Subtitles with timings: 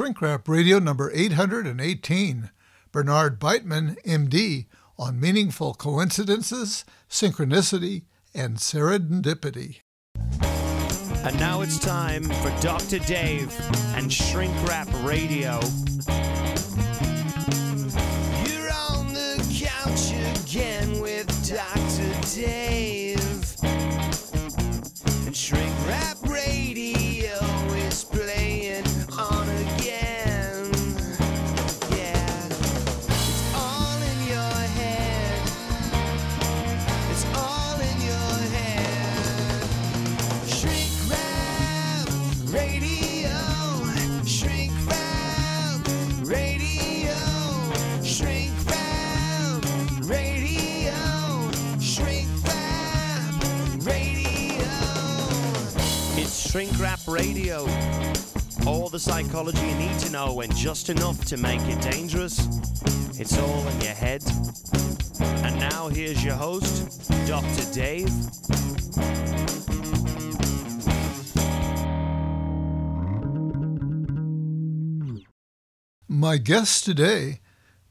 [0.00, 2.50] Shrink Rap Radio number 818.
[2.90, 4.64] Bernard Beitman, MD,
[4.98, 9.80] on meaningful coincidences, synchronicity, and serendipity.
[10.40, 13.00] And now it's time for Dr.
[13.00, 13.54] Dave
[13.94, 15.60] and Shrink Rap Radio.
[56.50, 57.60] Shrink Rap Radio.
[58.66, 62.40] All the psychology you need to know and just enough to make it dangerous.
[63.20, 64.24] It's all in your head.
[65.20, 67.72] And now here's your host, Dr.
[67.72, 68.10] Dave.
[76.08, 77.38] My guest today,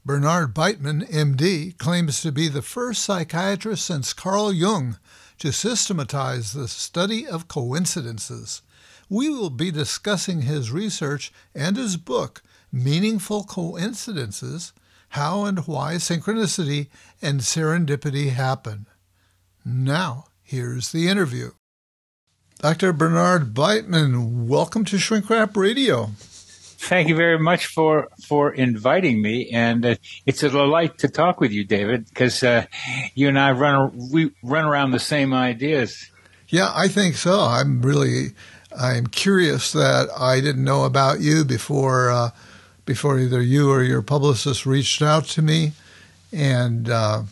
[0.04, 4.98] Bernard Beitman, MD, claims to be the first psychiatrist since Carl Jung
[5.40, 8.62] to systematize the study of coincidences.
[9.08, 14.72] We will be discussing his research and his book, Meaningful Coincidences
[15.10, 16.88] How and Why Synchronicity
[17.20, 18.86] and Serendipity Happen.
[19.64, 21.52] Now, here's the interview.
[22.58, 22.92] Dr.
[22.92, 26.10] Bernard Beitman, welcome to Shrink Rap Radio.
[26.82, 31.38] Thank you very much for for inviting me, and uh, it's a delight to talk
[31.38, 32.64] with you, David, because uh,
[33.14, 36.10] you and I run we run around the same ideas.
[36.48, 37.42] Yeah, I think so.
[37.42, 38.28] I'm really,
[38.76, 42.30] I'm curious that I didn't know about you before, uh,
[42.86, 45.72] before either you or your publicist reached out to me,
[46.32, 47.24] and uh,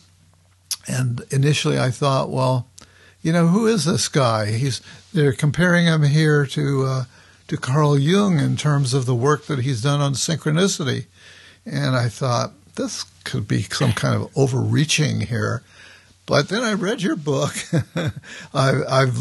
[0.87, 2.67] and initially I thought, well,
[3.23, 4.51] you know, who is this guy?
[4.51, 4.79] He's
[5.11, 7.03] they're comparing him here to uh,
[7.49, 11.07] to Carl Jung in terms of the work that he's done on synchronicity,
[11.65, 15.63] and I thought this could be some kind of overreaching here.
[16.25, 17.55] But then I read your book.
[18.53, 19.17] I've, I've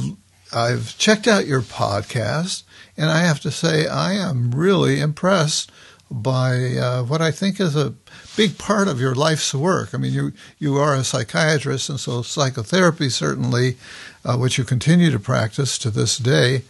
[0.52, 2.64] I've checked out your podcast,
[2.96, 5.70] and I have to say I am really impressed
[6.10, 7.94] by uh, what I think is a
[8.36, 9.94] big part of your life's work.
[9.94, 13.76] I mean, you you are a psychiatrist, and so psychotherapy certainly,
[14.22, 16.62] uh, which you continue to practice to this day,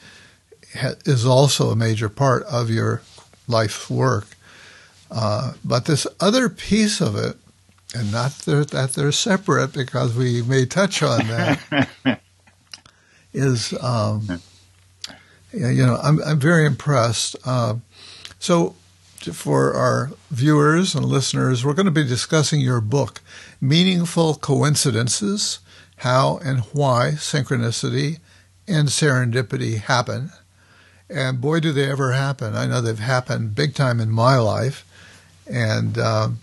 [0.78, 3.02] ha- is also a major part of your
[3.46, 4.26] life's work.
[5.10, 7.36] Uh, but this other piece of it,
[7.94, 11.88] and not that that they're separate because we may touch on that,
[13.32, 14.40] is um,
[15.52, 17.36] you know I'm I'm very impressed.
[17.44, 17.76] Uh,
[18.38, 18.74] so
[19.32, 23.22] for our viewers and listeners, we're going to be discussing your book,
[23.60, 25.60] Meaningful Coincidences:
[25.96, 28.18] How and Why Synchronicity
[28.66, 30.30] and Serendipity Happen.
[31.10, 32.54] And boy, do they ever happen!
[32.54, 34.84] I know they've happened big time in my life,
[35.46, 35.98] and.
[35.98, 36.38] Um,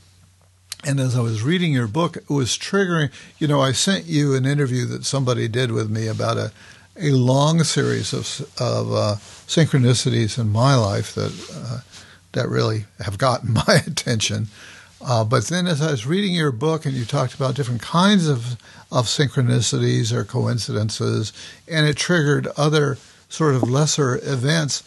[0.88, 3.12] and as I was reading your book, it was triggering.
[3.40, 6.52] You know, I sent you an interview that somebody did with me about a,
[6.96, 9.16] a long series of, of uh,
[9.48, 11.80] synchronicities in my life that uh,
[12.34, 14.48] that really have gotten my attention.
[15.02, 18.28] Uh, but then, as I was reading your book, and you talked about different kinds
[18.28, 18.56] of
[18.92, 21.34] of synchronicities or coincidences,
[21.68, 22.98] and it triggered other
[23.35, 24.84] sort of lesser events.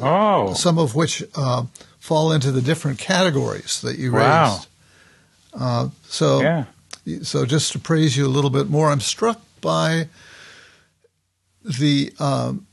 [0.00, 1.64] Oh, some of which uh,
[1.98, 4.52] fall into the different categories that you Wow.
[4.56, 4.68] raised.
[5.58, 6.64] Uh, so, yeah.
[7.22, 10.08] so just to praise you a little bit more, I'm struck by
[11.64, 12.66] the um,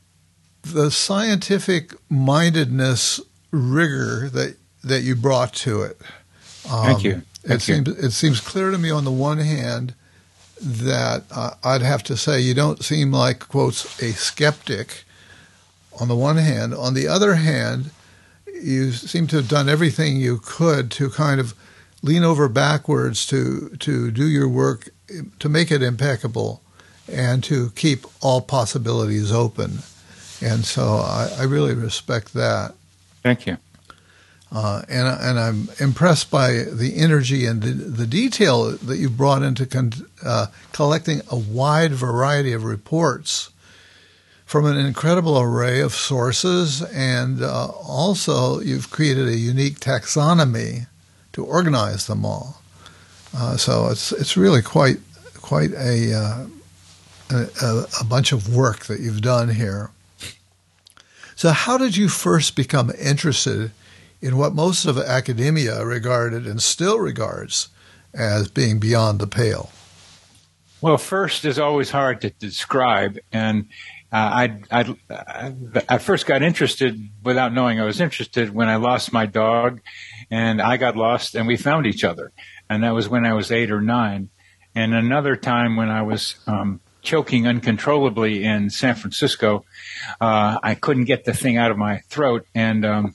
[0.62, 3.20] the scientific mindedness
[3.50, 5.98] rigor that that you brought to it.
[6.70, 7.22] Um, Thank you.
[7.42, 7.74] Thank it you.
[7.74, 9.94] seems it seems clear to me on the one hand
[10.60, 15.03] that uh, I'd have to say you don't seem like quotes a skeptic.
[16.00, 17.90] On the one hand, on the other hand,
[18.52, 21.54] you seem to have done everything you could to kind of
[22.02, 24.90] lean over backwards to to do your work
[25.38, 26.62] to make it impeccable
[27.10, 29.78] and to keep all possibilities open.
[30.40, 32.74] And so I, I really respect that.
[33.22, 33.58] Thank you.
[34.52, 39.42] Uh, and and I'm impressed by the energy and the, the detail that you brought
[39.42, 43.50] into con- uh, collecting a wide variety of reports
[44.54, 50.86] from an incredible array of sources, and uh, also you've created a unique taxonomy
[51.32, 52.62] to organize them all.
[53.36, 54.98] Uh, so it's it's really quite
[55.42, 56.46] quite a, uh,
[57.32, 59.90] a a bunch of work that you've done here.
[61.34, 63.72] So how did you first become interested
[64.22, 67.70] in what most of academia regarded and still regards
[68.14, 69.72] as being beyond the pale?
[70.80, 73.66] Well, first is always hard to describe, and
[74.16, 75.54] I, I,
[75.88, 79.80] I first got interested without knowing I was interested when I lost my dog,
[80.30, 82.30] and I got lost, and we found each other,
[82.70, 84.30] and that was when I was eight or nine,
[84.74, 89.64] and another time when I was um, choking uncontrollably in San Francisco,
[90.20, 93.14] uh, I couldn't get the thing out of my throat, and um,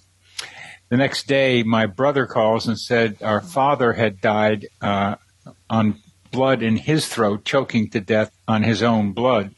[0.90, 5.16] the next day, my brother calls and said our father had died uh,
[5.70, 6.02] on
[6.32, 9.56] blood in his throat, choking to death on his own blood.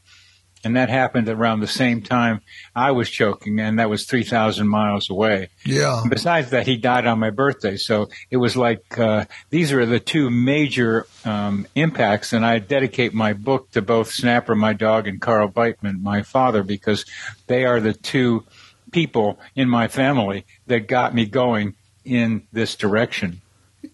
[0.63, 2.41] And that happened around the same time
[2.75, 5.49] I was choking, and that was 3,000 miles away.
[5.65, 6.01] Yeah.
[6.01, 7.77] And besides that, he died on my birthday.
[7.77, 12.33] So it was like uh, these are the two major um, impacts.
[12.33, 16.63] And I dedicate my book to both Snapper, my dog, and Carl Beitman, my father,
[16.63, 17.05] because
[17.47, 18.43] they are the two
[18.91, 21.75] people in my family that got me going
[22.05, 23.41] in this direction.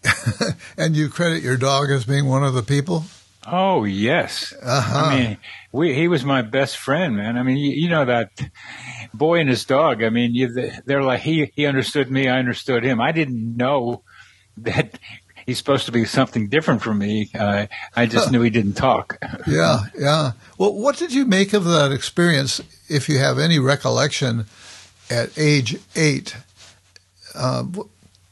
[0.77, 3.05] and you credit your dog as being one of the people?
[3.49, 4.53] Oh yes.
[4.61, 4.97] Uh-huh.
[4.97, 5.37] I mean,
[5.71, 7.37] we, he was my best friend, man.
[7.37, 8.29] I mean, you, you know that
[9.13, 10.03] boy and his dog.
[10.03, 12.99] I mean, you, they're like he he understood me, I understood him.
[12.99, 14.03] I didn't know
[14.57, 14.99] that
[15.45, 17.29] he's supposed to be something different from me.
[17.33, 19.17] Uh, I just knew he didn't talk.
[19.47, 20.31] yeah, yeah.
[20.57, 22.59] Well, what did you make of that experience,
[22.89, 24.45] if you have any recollection?
[25.09, 26.35] at age eight.
[27.33, 27.65] Uh,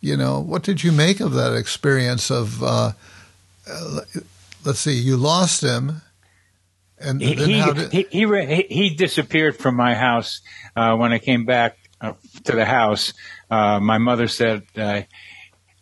[0.02, 2.64] you know, what did you make of that experience of?
[2.64, 2.92] Uh,
[3.68, 4.02] uh,
[4.66, 6.02] let's see, you lost him,
[7.00, 10.42] and he did- he, he, he disappeared from my house
[10.76, 12.14] uh, when I came back uh,
[12.46, 13.14] to the house.
[13.50, 15.08] Uh, my mother said, "I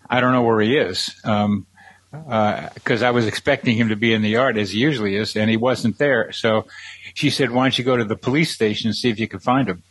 [0.09, 1.68] don't know where he is." Um,
[2.12, 5.50] because I was expecting him to be in the yard as he usually is, and
[5.50, 6.31] he wasn't there.
[6.31, 6.68] So
[7.15, 9.39] she said, "Why don't you go to the police station and see if you can
[9.39, 9.81] find him?"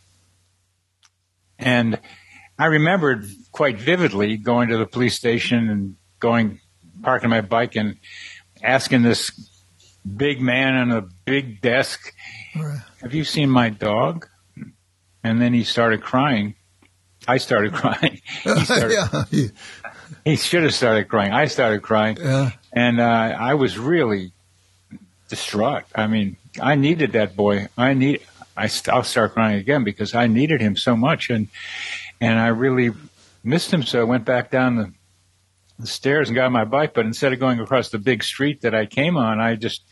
[1.59, 1.99] And
[2.57, 6.59] I remembered quite vividly going to the police station and going,
[7.01, 7.97] parking my bike and
[8.63, 9.31] asking this
[10.15, 12.13] big man on a big desk,
[13.01, 14.27] have you seen my dog?
[15.23, 16.55] And then he started crying.
[17.27, 18.21] I started crying.
[18.43, 19.47] He, started, yeah.
[20.25, 21.31] he should have started crying.
[21.31, 22.17] I started crying.
[22.19, 22.51] Yeah.
[22.71, 24.33] And uh, I was really
[25.29, 25.83] distraught.
[25.95, 27.67] I mean, I needed that boy.
[27.77, 28.21] I need
[28.55, 31.47] I I'll start crying again because I needed him so much, and
[32.21, 32.91] and I really
[33.43, 33.83] missed him.
[33.83, 34.93] So I went back down the,
[35.83, 38.73] the stairs and got my bike, but instead of going across the big street that
[38.73, 39.83] I came on, I just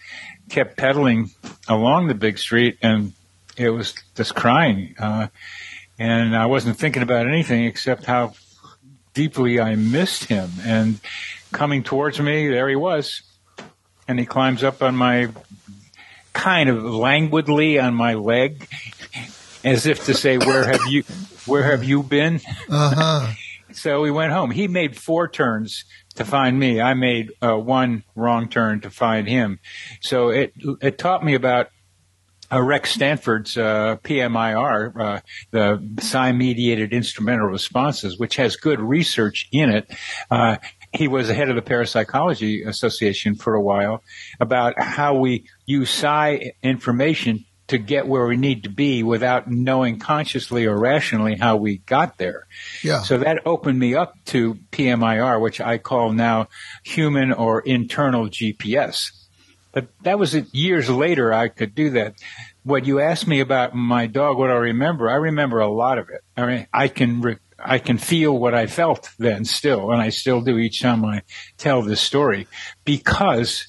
[0.49, 1.31] kept pedaling
[1.67, 3.13] along the big street, and
[3.57, 5.27] it was just crying, uh,
[5.99, 8.33] and I wasn't thinking about anything except how
[9.13, 10.49] deeply I missed him.
[10.63, 10.99] And
[11.51, 13.21] coming towards me, there he was,
[14.07, 15.29] and he climbs up on my
[16.33, 18.67] kind of languidly on my leg,
[19.63, 21.03] as if to say, "Where have you,
[21.45, 23.33] where have you been?" Uh-huh.
[23.75, 24.51] So we went home.
[24.51, 25.85] He made four turns
[26.15, 26.81] to find me.
[26.81, 29.59] I made uh, one wrong turn to find him.
[30.01, 31.69] So it it taught me about
[32.51, 35.21] uh, Rex Stanford's uh, PMIR, uh,
[35.51, 39.89] the psi mediated instrumental responses, which has good research in it.
[40.29, 40.57] Uh,
[40.93, 44.03] he was the head of the Parapsychology Association for a while
[44.39, 49.97] about how we use psi information to get where we need to be without knowing
[49.97, 52.45] consciously or rationally how we got there.
[52.83, 53.01] Yeah.
[53.01, 56.49] So that opened me up to PMIR, which I call now
[56.83, 59.11] human or internal GPS.
[59.71, 62.15] But that was years later I could do that.
[62.63, 66.09] What you asked me about my dog, what I remember, I remember a lot of
[66.09, 66.21] it.
[66.37, 70.09] I mean, I can re- I can feel what I felt then still, and I
[70.09, 71.21] still do each time I
[71.57, 72.47] tell this story,
[72.85, 73.67] because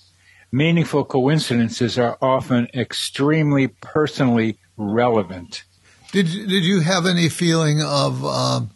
[0.52, 5.64] meaningful coincidences are often extremely personally relevant.
[6.12, 8.70] Did did you have any feeling of um,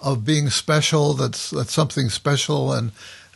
[0.00, 1.12] of being special?
[1.12, 2.92] That's that something special and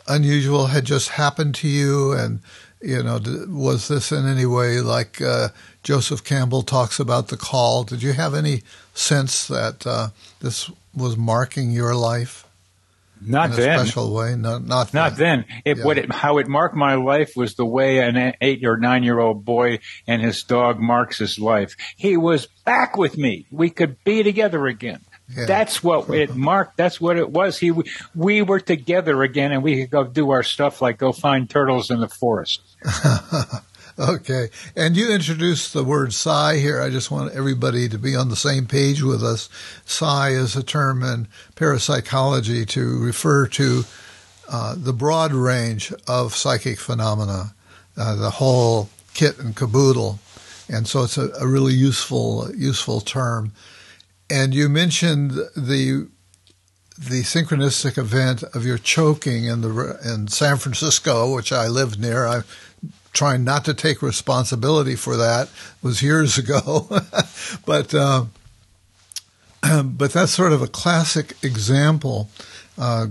[0.09, 2.41] unusual had just happened to you, and
[2.81, 5.49] you know, was this in any way like uh,
[5.83, 7.85] Joseph Campbell talks about the call?
[7.85, 8.63] Did you have any
[8.95, 10.09] sense that uh,
[10.41, 12.46] this was marking your life?
[13.21, 13.79] Not then.
[13.79, 14.35] special way.
[14.37, 15.45] Not not not then.
[15.65, 15.85] It, Yeah.
[15.85, 19.19] what it, how it marked my life was the way an eight or nine year
[19.19, 21.77] old boy and his dog marks his life.
[21.97, 23.47] He was back with me.
[23.51, 25.01] We could be together again.
[25.35, 25.47] Yeah.
[25.47, 26.77] That's what it marked.
[26.77, 27.59] That's what it was.
[27.59, 27.73] He,
[28.15, 31.91] we were together again, and we could go do our stuff like go find turtles
[31.91, 32.61] in the forest.
[33.99, 34.51] Okay.
[34.77, 36.83] And you introduced the word psi here.
[36.83, 39.49] I just want everybody to be on the same page with us.
[39.87, 43.85] Psi is a term in parapsychology to refer to
[44.51, 47.55] uh, the broad range of psychic phenomena,
[47.97, 50.19] uh, the whole kit and caboodle.
[50.69, 53.53] And so it's a, a really useful, useful term.
[54.29, 56.09] And you mentioned the
[56.99, 62.27] the synchronistic event of your choking in the in San Francisco, which I lived near.
[62.27, 62.43] I
[63.17, 65.49] trying not to take responsibility for that
[65.83, 66.89] was years ago,
[67.67, 68.27] but uh,
[69.83, 72.31] but that's sort of a classic example.
[72.79, 73.09] Uh,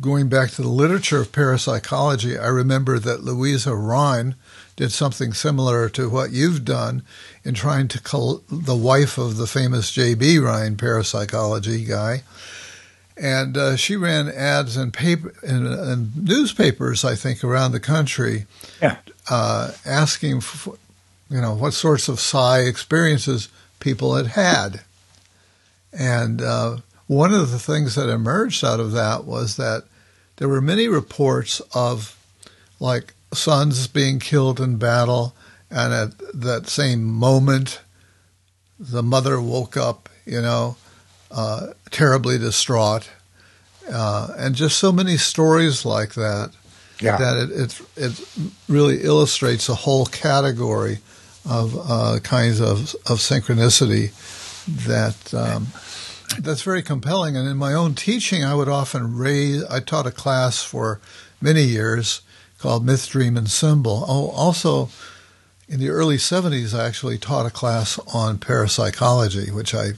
[0.00, 4.34] going back to the literature of parapsychology, I remember that Louisa Rhine
[4.74, 7.02] did something similar to what you've done
[7.44, 10.38] in trying to call the wife of the famous J.B.
[10.38, 12.22] Rhine parapsychology guy.
[13.16, 18.46] And uh, she ran ads in paper in, in, newspapers, I think, around the country,
[18.82, 18.98] yeah.
[19.30, 20.76] uh, asking, for,
[21.30, 23.48] you know, what sorts of psi experiences
[23.80, 24.80] people had had.
[25.98, 29.84] And uh, one of the things that emerged out of that was that
[30.36, 32.18] there were many reports of,
[32.78, 35.34] like, sons being killed in battle,
[35.70, 37.80] and at that same moment,
[38.78, 40.76] the mother woke up, you know,
[41.30, 43.10] uh, terribly distraught,
[43.90, 46.50] uh, and just so many stories like that.
[47.00, 47.18] Yeah.
[47.18, 48.28] That it, it it
[48.68, 50.98] really illustrates a whole category
[51.44, 54.12] of uh, kinds of of synchronicity
[54.86, 55.66] that um,
[56.38, 57.36] that's very compelling.
[57.36, 59.62] And in my own teaching, I would often raise.
[59.64, 61.00] I taught a class for
[61.40, 62.22] many years
[62.58, 64.04] called Myth, Dream, and Symbol.
[64.08, 64.88] Oh, also
[65.68, 69.92] in the early 70s, I actually taught a class on parapsychology, which I,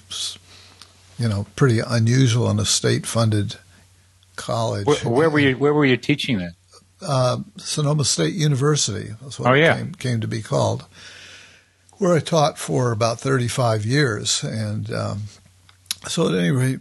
[1.18, 3.56] you know, pretty unusual in a state-funded
[4.36, 4.86] college.
[4.86, 5.56] Where, where were you?
[5.56, 6.52] Where were you teaching that?
[7.00, 9.10] Uh, Sonoma State University.
[9.22, 9.74] That's what oh, yeah.
[9.74, 10.86] it came, came, to be called.
[11.98, 15.22] Where I taught for about 35 years, and um,
[16.06, 16.80] so at any rate,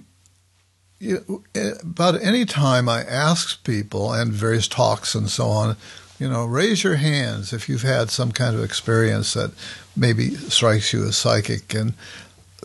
[0.99, 1.43] you,
[1.81, 5.75] about any time I ask people and various talks and so on,
[6.19, 9.51] you know, raise your hands if you've had some kind of experience that
[9.95, 11.73] maybe strikes you as psychic.
[11.73, 11.93] And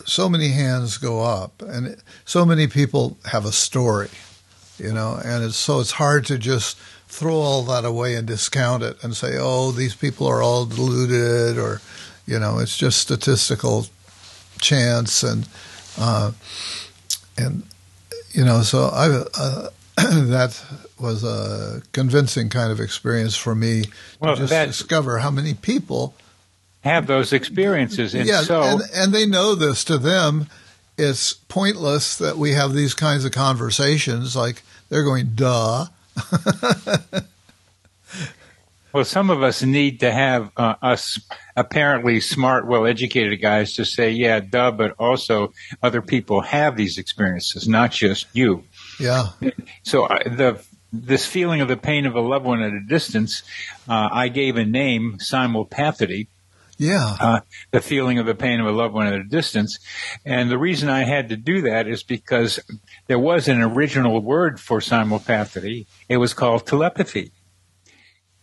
[0.05, 4.09] so many hands go up, and so many people have a story,
[4.77, 8.81] you know, and it's so it's hard to just throw all that away and discount
[8.81, 11.81] it and say, oh, these people are all deluded, or,
[12.25, 13.87] you know, it's just statistical
[14.59, 15.47] chance and.
[15.97, 16.31] Uh,
[17.37, 17.63] and
[18.31, 20.59] you know, so I uh, that
[20.99, 23.85] was a convincing kind of experience for me
[24.19, 26.15] well, to just that, discover how many people
[26.83, 28.13] have those experiences.
[28.13, 29.83] And yeah, so, and, and they know this.
[29.85, 30.47] To them,
[30.97, 34.35] it's pointless that we have these kinds of conversations.
[34.35, 35.87] Like they're going, "Duh."
[38.93, 41.19] well, some of us need to have uh, us
[41.55, 47.67] apparently smart, well-educated guys to say, "Yeah, duh," but also other people have these experiences,
[47.67, 48.65] not just you.
[48.99, 49.29] Yeah.
[49.83, 53.41] So uh, the this feeling of the pain of a loved one at a distance,
[53.89, 56.27] uh, I gave a name, simulpathity.
[56.77, 57.15] Yeah.
[57.19, 57.39] Uh,
[57.71, 59.79] the feeling of the pain of a loved one at a distance.
[60.25, 62.59] And the reason I had to do that is because
[63.07, 65.85] there was an original word for simulpathity.
[66.09, 67.31] It was called telepathy.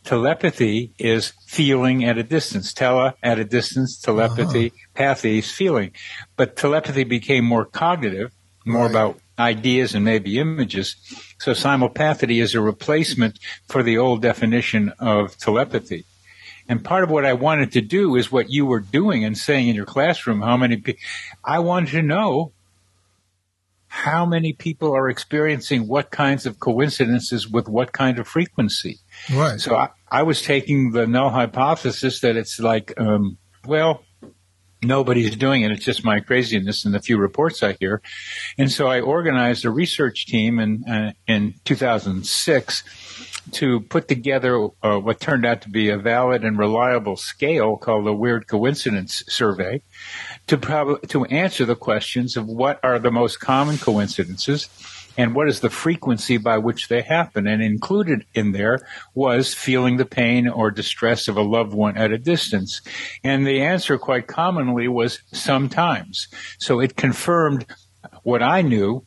[0.04, 2.72] Telepathy is feeling at a distance.
[2.72, 5.14] Tele at a distance, telepathy, uh-huh.
[5.14, 5.92] pathy is feeling.
[6.37, 8.32] But telepathy became more cognitive,
[8.64, 8.90] more right.
[8.90, 10.96] about ideas and maybe images.
[11.38, 16.04] So simulpathity is a replacement for the old definition of telepathy.
[16.70, 19.66] And part of what I wanted to do is what you were doing and saying
[19.66, 21.00] in your classroom, how many people,
[21.44, 22.52] I wanted to know
[23.88, 29.00] how many people are experiencing what kinds of coincidences with what kind of frequency.
[29.34, 29.58] Right.
[29.58, 33.36] So I, I was taking the null hypothesis that it's like, um,
[33.66, 34.04] well,
[34.80, 35.72] nobody's doing it.
[35.72, 38.00] It's just my craziness and the few reports I hear.
[38.56, 42.84] And so I organized a research team in, uh, in 2006
[43.52, 48.06] to put together uh, what turned out to be a valid and reliable scale called
[48.06, 49.82] the Weird Coincidence Survey
[50.47, 54.68] to prob- to answer the questions of what are the most common coincidences
[55.16, 57.47] and what is the frequency by which they happen.
[57.47, 58.80] And included in there
[59.14, 62.80] was feeling the pain or distress of a loved one at a distance.
[63.23, 66.28] And the answer quite commonly was sometimes.
[66.59, 67.66] So it confirmed
[68.23, 69.04] what I knew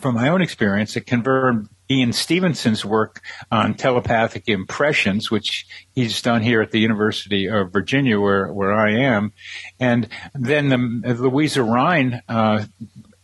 [0.00, 0.96] from my own experience.
[0.96, 3.20] It confirmed Ian Stevenson's work
[3.50, 8.92] on telepathic impressions, which he's done here at the University of Virginia, where, where I
[8.92, 9.32] am.
[9.80, 10.68] And then
[11.02, 12.64] the Louisa Rhine uh,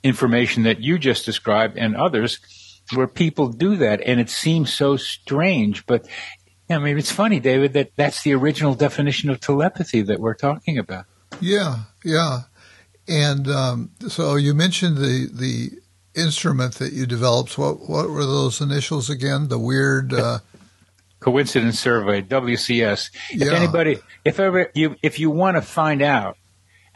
[0.02, 2.38] information that you just described and others
[2.94, 6.06] where people do that and it seems so strange but
[6.70, 10.78] I mean it's funny David that that's the original definition of telepathy that we're talking
[10.78, 11.06] about
[11.40, 12.42] yeah yeah
[13.08, 15.70] and um, so you mentioned the the
[16.16, 20.38] instrument that you developed what what were those initials again the weird uh...
[21.20, 23.46] coincidence survey WCS yeah.
[23.46, 26.37] if anybody if ever you if you want to find out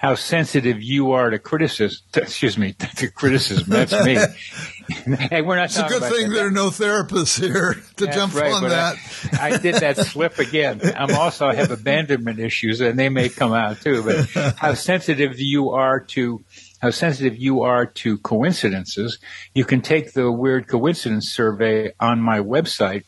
[0.01, 1.99] how sensitive you are to criticism.
[2.17, 3.67] Excuse me, to criticism.
[3.69, 4.15] That's me.
[5.29, 5.67] hey, we're not.
[5.67, 6.35] It's a good thing that.
[6.35, 8.97] there are no therapists here to That's jump right, on that.
[9.39, 10.81] I, I, did that slip again.
[10.97, 14.03] I'm also I have abandonment issues, and they may come out too.
[14.03, 16.43] But how sensitive you are to
[16.81, 19.19] how sensitive you are to coincidences,
[19.55, 23.05] you can take the weird coincidence survey on my website.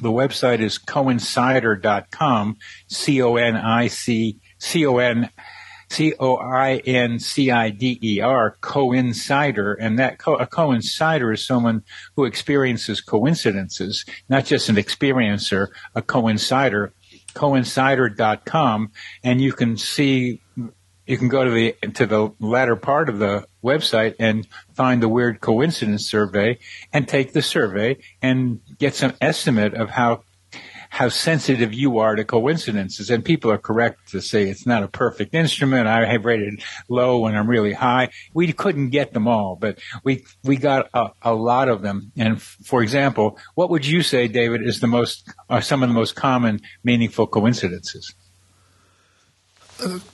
[0.00, 2.56] The website is coincider.com,
[2.88, 5.30] C O N I C C O N
[5.88, 9.76] C O I N C I D E R, coincider.
[9.78, 11.84] And that co- a coincider is someone
[12.16, 16.90] who experiences coincidences, not just an experiencer, a coincider.
[17.34, 18.92] Coincider.com,
[19.24, 20.40] and you can see
[21.06, 25.08] you can go to the to the latter part of the website and find the
[25.08, 26.58] weird coincidence survey
[26.92, 30.22] and take the survey and get some estimate of how
[30.94, 33.10] how sensitive you are to coincidences.
[33.10, 35.88] And people are correct to say it's not a perfect instrument.
[35.88, 38.10] I have rated low when I'm really high.
[38.32, 42.12] We couldn't get them all, but we we got a, a lot of them.
[42.16, 45.88] And f- for example, what would you say, David, is the most are some of
[45.88, 48.14] the most common meaningful coincidences?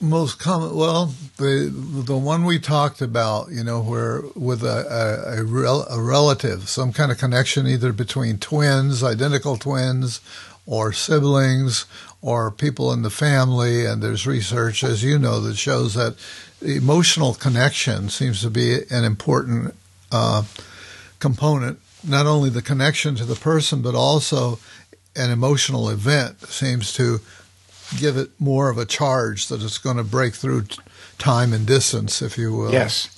[0.00, 1.70] Most common well the
[2.06, 6.68] the one we talked about you know where with a a, a, rel, a, relative
[6.68, 10.20] some kind of connection either between twins identical twins
[10.66, 11.86] or siblings
[12.22, 16.14] or people in the family and there's research as you know that shows that
[16.62, 19.74] emotional connection seems to be an important
[20.12, 20.42] uh,
[21.18, 21.78] component.
[22.06, 24.58] Not only the connection to the person but also
[25.16, 27.20] an emotional event seems to
[27.98, 30.64] give it more of a charge that it's going to break through
[31.18, 32.72] time and distance, if you will.
[32.72, 33.16] Yes.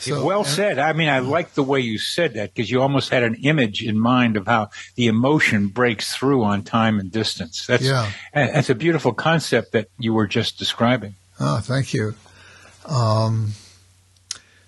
[0.00, 0.80] So, well said.
[0.80, 3.84] I mean, I like the way you said that because you almost had an image
[3.84, 7.66] in mind of how the emotion breaks through on time and distance.
[7.66, 8.10] That's, yeah.
[8.34, 11.14] that's a beautiful concept that you were just describing.
[11.38, 12.16] Oh, thank you.
[12.88, 13.52] Um,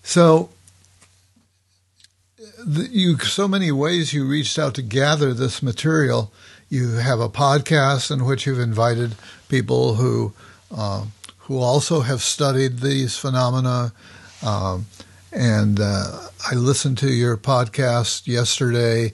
[0.05, 0.51] so,
[2.65, 6.33] the, you so many ways you reached out to gather this material.
[6.75, 9.15] You have a podcast in which you've invited
[9.49, 10.33] people who
[10.77, 11.05] uh,
[11.47, 13.93] who also have studied these phenomena.
[14.45, 14.87] Um,
[15.31, 19.13] and uh, I listened to your podcast yesterday,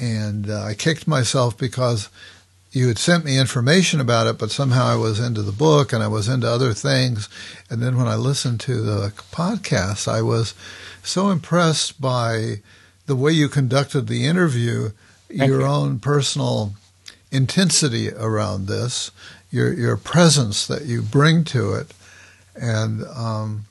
[0.00, 2.08] and uh, I kicked myself because
[2.70, 6.04] you had sent me information about it, but somehow I was into the book and
[6.04, 7.28] I was into other things.
[7.68, 10.54] And then when I listened to the podcast, I was
[11.02, 12.60] so impressed by
[13.06, 14.90] the way you conducted the interview,
[15.26, 15.66] Thank your you.
[15.66, 16.74] own personal
[17.32, 19.10] intensity around this,
[19.50, 21.92] your your presence that you bring to it,
[22.54, 23.64] and um,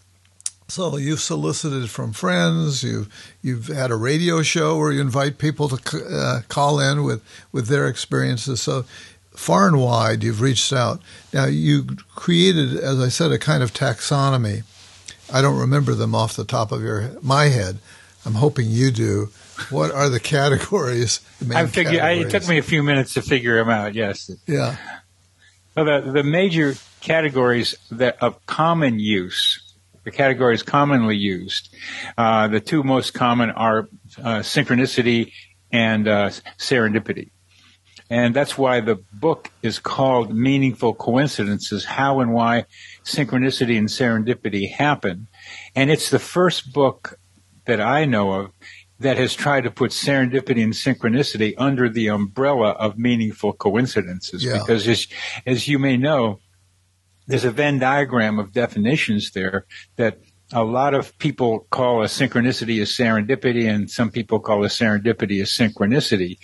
[0.67, 2.83] so you've solicited from friends.
[2.83, 3.07] You've
[3.41, 7.67] you've had a radio show where you invite people to uh, call in with with
[7.67, 8.61] their experiences.
[8.61, 8.85] So
[9.31, 11.01] far and wide, you've reached out.
[11.33, 14.63] Now you created, as I said, a kind of taxonomy.
[15.33, 17.77] I don't remember them off the top of your my head.
[18.25, 19.29] I'm hoping you do
[19.69, 21.19] what are the categories?
[21.53, 23.93] I figured it took me a few minutes to figure them out.
[23.93, 24.31] Yes.
[24.47, 24.77] Yeah.
[25.75, 31.73] Well, the the major categories that of common use, the categories commonly used,
[32.17, 35.31] uh, the two most common are uh, synchronicity
[35.71, 37.31] and uh, serendipity.
[38.09, 42.65] And that's why the book is called Meaningful Coincidences How and Why
[43.05, 45.29] Synchronicity and Serendipity Happen.
[45.75, 47.17] And it's the first book
[47.65, 48.51] that I know of
[49.01, 54.43] that has tried to put serendipity and synchronicity under the umbrella of meaningful coincidences.
[54.43, 54.59] Yeah.
[54.59, 55.07] Because as,
[55.45, 56.39] as you may know,
[57.27, 60.19] there's a Venn diagram of definitions there that
[60.53, 65.41] a lot of people call a synchronicity as serendipity and some people call a serendipity
[65.41, 66.37] as synchronicity.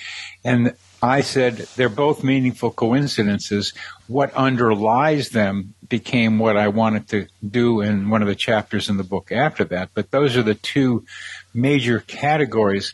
[0.44, 3.74] And I said they're both meaningful coincidences.
[4.08, 8.98] What underlies them became what I wanted to do in one of the chapters in
[8.98, 9.90] the book after that.
[9.94, 11.06] But those are the two
[11.54, 12.94] major categories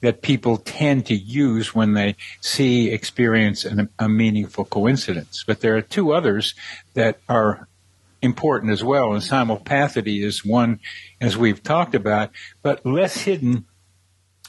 [0.00, 5.44] that people tend to use when they see, experience an, a meaningful coincidence.
[5.46, 6.54] But there are two others
[6.94, 7.68] that are
[8.22, 10.80] important as well, and simulpathity is one,
[11.20, 12.30] as we've talked about,
[12.62, 13.66] but less hidden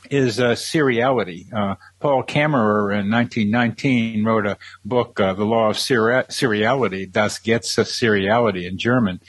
[0.10, 1.52] is uh, seriality.
[1.54, 7.92] Uh, Paul Kammerer in 1919 wrote a book, uh, The Law of Seriality, Das Gesetz
[7.92, 9.22] Seriality in German,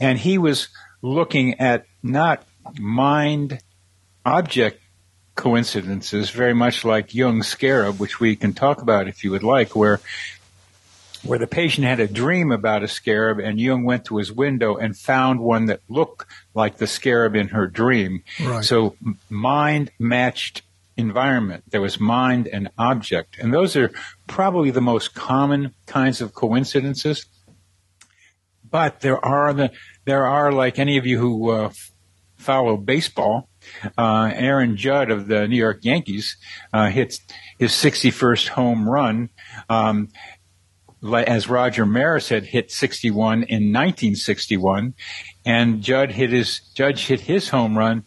[0.00, 0.68] and he was
[1.02, 2.44] looking at not
[2.78, 3.60] mind
[4.24, 4.80] object
[5.34, 9.74] coincidences, very much like Jung's scarab, which we can talk about if you would like,
[9.74, 10.00] where
[11.24, 14.76] where the patient had a dream about a scarab and Jung went to his window
[14.76, 18.22] and found one that looked like the scarab in her dream.
[18.42, 18.62] Right.
[18.62, 18.96] So
[19.30, 20.62] mind matched
[20.96, 21.64] environment.
[21.70, 23.38] There was mind and object.
[23.38, 23.90] And those are
[24.26, 27.24] probably the most common kinds of coincidences.
[28.70, 29.72] But there are the,
[30.04, 31.72] there are like any of you who uh,
[32.36, 33.48] follow baseball,
[33.96, 36.36] uh, Aaron Judd of the New York Yankees
[36.72, 37.20] uh, hits
[37.58, 39.30] his 61st home run.
[39.68, 40.08] Um,
[41.26, 44.94] as Roger Maris had hit 61 in 1961,
[45.44, 48.04] and Judd hit his Judge hit his home run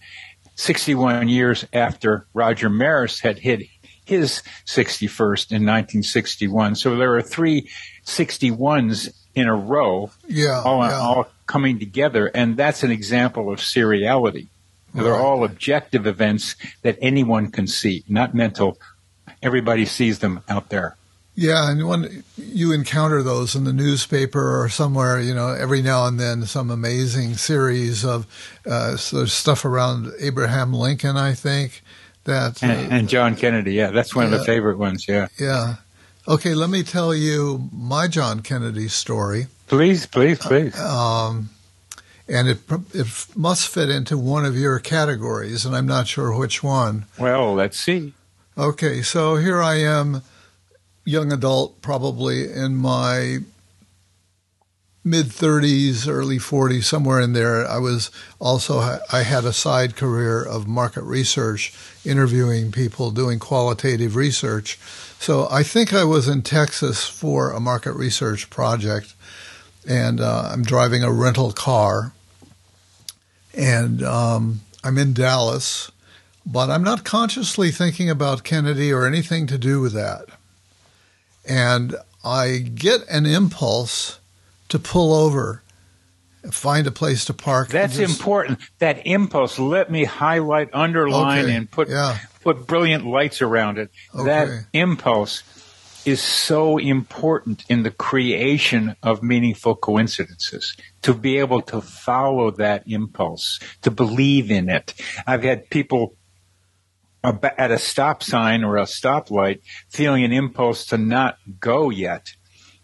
[0.55, 3.61] 61 years after Roger Maris had hit
[4.05, 6.75] his 61st in 1961.
[6.75, 7.69] So there are three
[8.05, 10.97] 61s in a row, yeah, all, yeah.
[10.97, 14.47] all coming together, and that's an example of seriality.
[14.93, 18.77] They're all objective events that anyone can see, not mental.
[19.43, 20.95] Everybody sees them out there.
[21.35, 26.07] Yeah, and when you encounter those in the newspaper or somewhere, you know, every now
[26.07, 28.25] and then some amazing series of
[28.65, 31.83] uh, so stuff around Abraham Lincoln, I think.
[32.23, 34.37] That uh, And, and John Kennedy, yeah, that's one of Yeah.
[34.39, 35.07] the favorite ones.
[35.07, 35.75] Yeah, yeah.
[36.27, 40.79] Okay, let me tell you my John Kennedy story, please, please, please.
[40.79, 41.49] um,
[42.27, 42.59] and it
[42.93, 47.05] it must fit into one of your categories, and I'm not sure which one.
[47.19, 48.13] well, let's see.
[48.57, 50.23] Okay, so here I am,
[51.05, 53.39] young adult, probably in my
[55.07, 57.65] mid 30s, early 40s, somewhere in there.
[57.65, 64.15] I was also I had a side career of market research, interviewing people, doing qualitative
[64.15, 64.77] research.
[65.19, 69.13] So I think I was in Texas for a market research project,
[69.87, 72.13] and uh, I'm driving a rental car,
[73.53, 75.91] and um, I'm in Dallas
[76.49, 80.25] but I'm not consciously thinking about Kennedy or anything to do with that.
[81.47, 84.19] And I get an impulse
[84.69, 85.61] to pull over,
[86.49, 87.67] find a place to park.
[87.69, 88.59] That's just- important.
[88.79, 89.59] That impulse.
[89.59, 92.17] Let me highlight, underline, Okay, and put yeah.
[92.43, 93.91] put brilliant lights around it.
[94.15, 94.25] Okay.
[94.25, 95.43] That impulse
[96.05, 100.75] is so important in the creation of meaningful coincidences.
[101.03, 104.93] To be able to follow that impulse, to believe in it.
[105.25, 106.15] I've had people
[107.23, 112.33] at a stop sign or a stoplight feeling an impulse to not go yet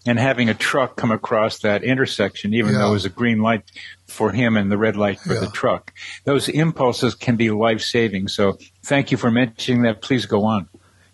[0.06, 2.80] and having a truck come across that intersection, even Yeah.
[2.80, 3.63] though it was a green light
[4.06, 5.93] for him and the red light for the truck.
[6.26, 8.28] Those impulses can be life saving.
[8.28, 10.02] So thank you for mentioning that.
[10.02, 10.67] Please go on.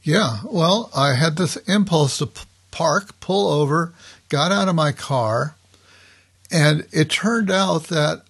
[0.04, 2.30] Yeah, well, I had this impulse to
[2.72, 3.94] park, pull over,
[4.30, 5.56] got out of my car,
[6.52, 8.24] and it turned out that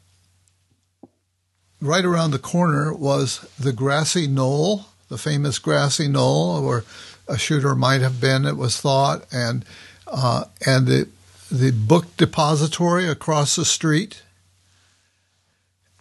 [1.81, 6.83] right around the corner was the grassy knoll, the famous grassy knoll, where
[7.27, 8.45] a shooter might have been.
[8.45, 9.63] It was thought, and
[10.07, 11.07] uh, and the
[11.51, 14.23] the book depository across the street.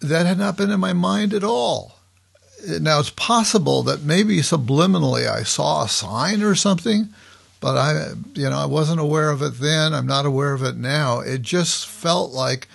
[0.01, 1.98] That had not been in my mind at all.
[2.67, 7.09] Now it's possible that maybe subliminally I saw a sign or something,
[7.61, 9.95] but I, you know, I wasn't aware of it then.
[9.95, 11.21] I'm not aware of it now.
[11.21, 12.69] It just felt like,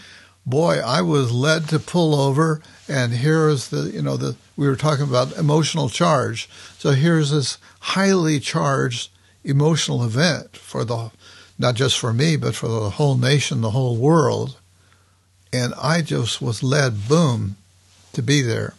[0.45, 4.67] boy, I was led to pull over, and here is the, you know, the we
[4.67, 6.49] were talking about emotional charge.
[6.77, 9.09] So here's this highly charged
[9.43, 11.11] emotional event for the,
[11.57, 14.57] not just for me, but for the whole nation, the whole world,
[15.51, 17.57] and I just was led, boom,
[18.13, 18.75] to be there.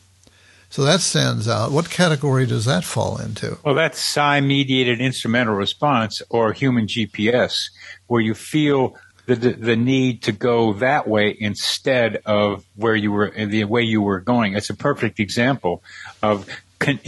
[0.75, 1.71] So that stands out.
[1.71, 3.59] What category does that fall into?
[3.65, 7.71] Well, that's psi mediated instrumental response or human GPS,
[8.09, 13.13] where you feel the, the, the need to go that way instead of where you
[13.13, 14.57] were, the way you were going.
[14.57, 15.85] It's a perfect example
[16.25, 16.49] of
[16.81, 16.99] con-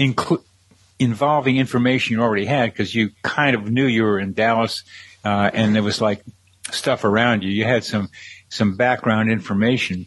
[1.00, 4.84] involving information you already had because you kind of knew you were in Dallas
[5.24, 6.22] uh, and there was like
[6.70, 7.50] stuff around you.
[7.50, 8.10] You had some,
[8.48, 10.06] some background information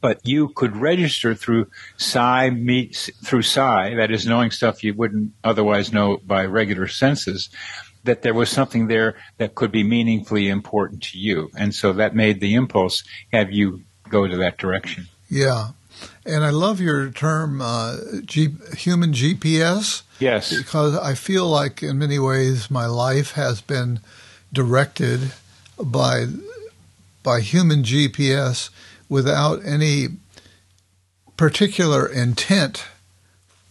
[0.00, 5.32] but you could register through psi meet through psi that is knowing stuff you wouldn't
[5.44, 7.48] otherwise know by regular senses
[8.08, 11.50] that there was something there that could be meaningfully important to you.
[11.56, 15.08] And so that made the impulse have you go to that direction.
[15.28, 15.70] Yeah.
[16.24, 20.56] And I love your term, uh, G- human GPS, yes.
[20.56, 24.00] Because I feel like in many ways my life has been
[24.52, 25.32] directed
[25.80, 26.26] by
[27.22, 28.70] by human GPS
[29.08, 30.08] without any
[31.36, 32.84] particular intent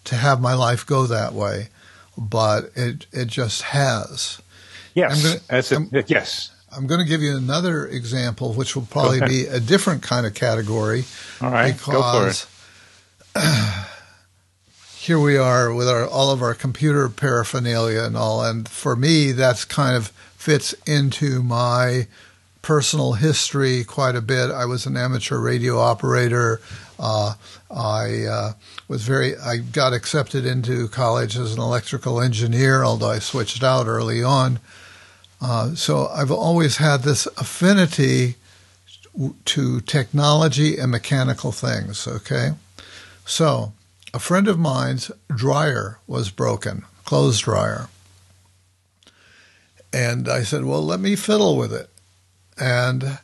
[0.06, 1.68] to have my life go that way,
[2.18, 4.40] but it it just has.
[4.94, 8.76] yes I'm gonna- that's a, I'm- yes I'm going to give you another example, which
[8.76, 11.06] will probably be a different kind of category.
[11.42, 12.46] all right go for it
[14.98, 19.32] here we are with our all of our computer paraphernalia and all, and for me,
[19.32, 22.08] that's kind of fits into my
[22.68, 24.52] personal history quite a bit.
[24.52, 26.60] I was an amateur radio operator.
[27.00, 27.36] Uh,
[27.72, 28.54] I uh,
[28.90, 29.38] was very.
[29.38, 34.60] I got accepted into college as an electrical engineer, although I switched out early on.
[35.40, 38.36] Uh, so I've always had this affinity
[39.46, 42.06] to technology and mechanical things.
[42.06, 42.50] Okay,
[43.26, 43.72] so
[44.14, 47.88] a friend of mine's dryer was broken, clothes dryer.
[49.94, 51.90] And I said, well, let me fiddle with it.
[52.60, 53.20] And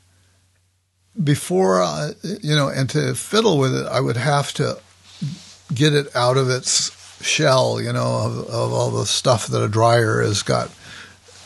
[1.21, 4.79] before I, you know, and to fiddle with it, I would have to
[5.73, 6.91] get it out of its
[7.23, 10.71] shell, you know, of, of all the stuff that a dryer has got.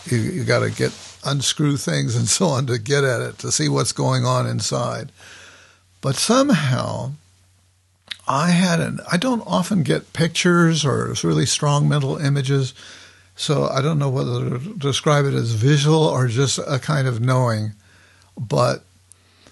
[0.05, 0.93] You, you got to get
[1.25, 5.11] unscrew things and so on to get at it to see what's going on inside.
[6.01, 7.13] But somehow,
[8.27, 8.99] I had an.
[9.11, 12.73] I don't often get pictures or really strong mental images,
[13.37, 17.21] so I don't know whether to describe it as visual or just a kind of
[17.21, 17.73] knowing.
[18.37, 18.83] But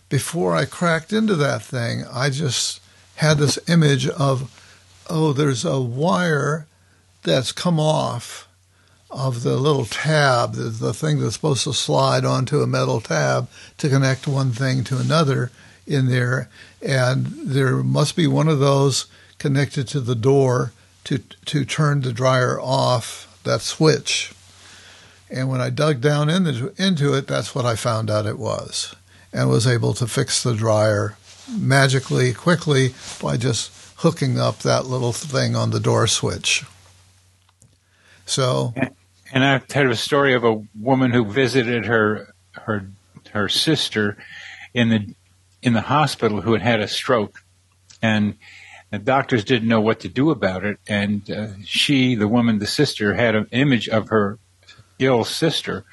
[0.09, 2.81] before I cracked into that thing, I just
[3.17, 4.51] had this image of,
[5.07, 6.65] oh, there's a wire
[7.21, 8.47] that's come off
[9.11, 13.87] of the little tab, the, thing that's supposed to slide onto a metal tab to
[13.87, 15.51] connect one thing to another
[15.85, 16.49] in there.
[16.81, 19.05] And there must be one of those
[19.37, 20.73] connected to the door
[21.05, 24.33] to, to turn the dryer off, that switch.
[25.29, 28.95] And when I dug down into, into it, that's what I found out it was
[29.35, 31.17] and was able to fix the dryer
[31.51, 36.63] magically, quickly by just hooking up that little thing on the door switch.
[38.25, 38.73] So,
[39.31, 42.87] and I've heard a story of a woman who visited her her
[43.31, 44.17] her sister
[44.73, 45.13] in the
[45.61, 47.43] in the hospital who had had a stroke,
[48.01, 48.35] and
[48.91, 50.77] the doctors didn't know what to do about it.
[50.87, 54.39] And uh, she, the woman, the sister, had an image of her
[54.99, 55.85] ill sister,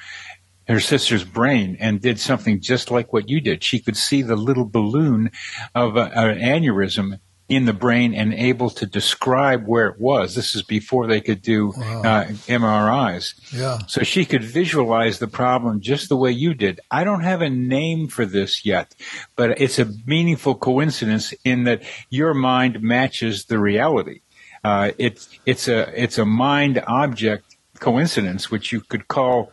[0.68, 3.64] her sister's brain and did something just like what you did.
[3.64, 5.30] She could see the little balloon
[5.74, 7.18] of a, an aneurysm
[7.52, 10.34] in the brain and able to describe where it was.
[10.34, 12.00] This is before they could do wow.
[12.00, 13.34] uh, MRIs.
[13.52, 13.78] Yeah.
[13.86, 16.80] So she could visualize the problem just the way you did.
[16.90, 18.94] I don't have a name for this yet,
[19.36, 24.20] but it's a meaningful coincidence in that your mind matches the reality.
[24.64, 29.51] Uh, it's it's a it's a mind object coincidence, which you could call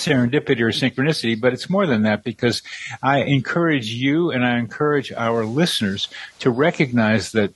[0.00, 2.62] serendipity or synchronicity, but it's more than that because
[3.02, 6.08] I encourage you and I encourage our listeners
[6.40, 7.54] to recognize that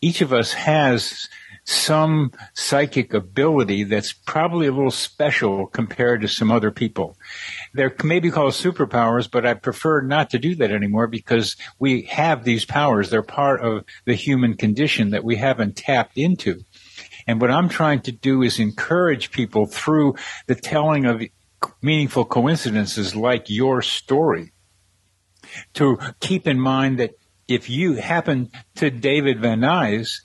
[0.00, 1.28] each of us has
[1.64, 7.16] some psychic ability that's probably a little special compared to some other people.
[7.72, 12.42] They're maybe called superpowers, but I prefer not to do that anymore because we have
[12.42, 13.10] these powers.
[13.10, 16.64] They're part of the human condition that we haven't tapped into.
[17.26, 21.22] And what I'm trying to do is encourage people through the telling of
[21.80, 24.52] meaningful coincidences like your story.
[25.74, 27.12] To keep in mind that
[27.48, 30.20] if you happen to David Van Nuys,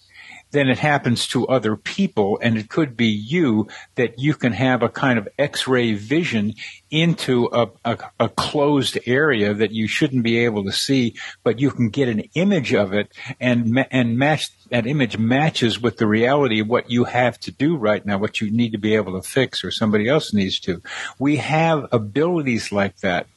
[0.52, 4.82] then it happens to other people and it could be you that you can have
[4.82, 6.54] a kind of x-ray vision
[6.90, 11.70] into a, a, a, closed area that you shouldn't be able to see, but you
[11.70, 16.60] can get an image of it and, and match that image matches with the reality
[16.60, 19.28] of what you have to do right now, what you need to be able to
[19.28, 20.82] fix or somebody else needs to.
[21.20, 23.28] We have abilities like that.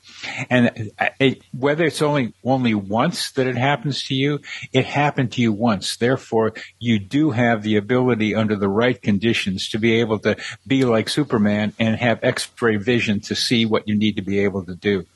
[0.48, 4.40] And it, whether it's only only once that it happens to you,
[4.72, 5.96] it happened to you once.
[5.96, 10.84] Therefore, you do have the ability under the right conditions to be able to be
[10.84, 14.74] like Superman and have X-ray vision to see what you need to be able to
[14.74, 15.06] do.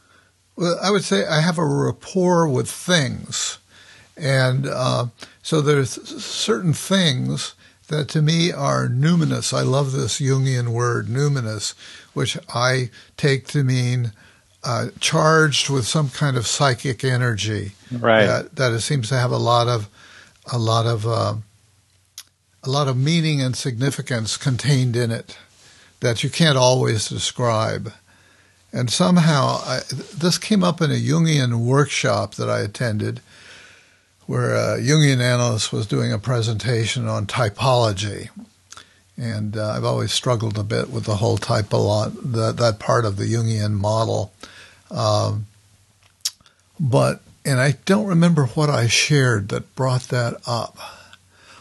[0.56, 3.58] Well, I would say I have a rapport with things,
[4.16, 5.06] and uh,
[5.42, 5.90] so there's
[6.22, 7.54] certain things
[7.88, 9.52] that to me are numinous.
[9.52, 11.74] I love this Jungian word, numinous,
[12.14, 14.12] which I take to mean
[14.64, 17.72] uh, charged with some kind of psychic energy.
[17.92, 18.26] Right.
[18.26, 19.88] That, that it seems to have a lot of
[20.52, 21.34] a lot of uh,
[22.62, 25.36] a lot of meaning and significance contained in it
[26.00, 27.92] that you can't always describe.
[28.72, 29.80] And somehow, I,
[30.12, 33.20] this came up in a Jungian workshop that I attended,
[34.26, 38.30] where a Jungian analyst was doing a presentation on typology.
[39.16, 43.16] And uh, I've always struggled a bit with the whole typolo- that, that part of
[43.16, 44.32] the Jungian model.
[44.90, 45.46] Um,
[46.78, 50.78] but, and I don't remember what I shared that brought that up.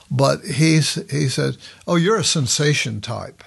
[0.10, 1.58] But he's, he said,
[1.88, 3.44] Oh, you're a sensation type.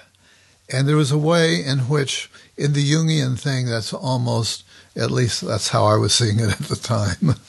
[0.71, 5.41] And there was a way in which, in the Jungian thing, that's almost, at least
[5.41, 7.35] that's how I was seeing it at the time.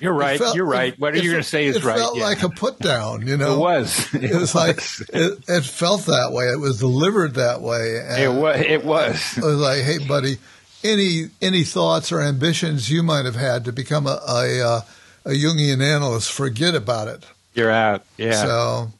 [0.00, 0.38] You're right.
[0.38, 0.98] Felt, you're right.
[0.98, 1.96] What are you going to say is it right.
[1.96, 2.24] It felt yeah.
[2.24, 3.54] like a put down, you know.
[3.56, 4.14] It was.
[4.14, 4.76] It, it was, like
[5.08, 6.44] it, it, felt that way.
[6.46, 7.96] It was delivered that way.
[8.22, 8.60] it was.
[8.60, 9.38] It was.
[9.38, 10.36] It was like, hey, buddy,
[10.86, 14.80] any any thoughts or ambitions you might have had to become a a, uh,
[15.24, 17.24] a Jungian analyst, forget about it.
[17.54, 18.04] You're out.
[18.16, 18.32] Yeah.
[18.42, 18.92] So.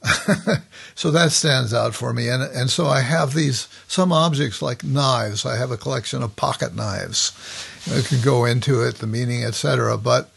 [0.94, 4.84] so that stands out for me, and and so I have these some objects like
[4.84, 5.44] knives.
[5.44, 7.32] I have a collection of pocket knives.
[7.92, 9.98] I could go into it, the meaning, etc.
[9.98, 10.30] But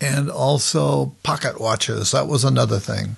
[0.00, 2.12] and also pocket watches.
[2.12, 3.16] That was another thing.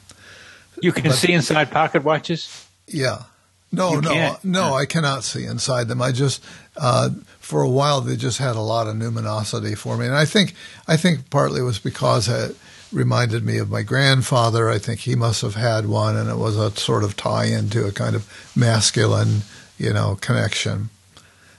[0.81, 2.65] You can But- see inside pocket watches.
[2.87, 3.25] Yeah.
[3.73, 4.45] No, You no, can't.
[4.45, 4.75] no.
[4.75, 6.01] I cannot see inside them.
[6.01, 6.43] I just,
[6.77, 10.25] uh, for a while, they just had a lot of luminosity for me, and I
[10.25, 10.55] think,
[10.87, 12.57] I think partly it was because it
[12.93, 14.71] reminded me of my grandfather.
[14.71, 17.87] I think he must have had one, and it was a sort of tie-in to
[17.87, 19.43] a kind of masculine,
[19.79, 20.91] you know, connection.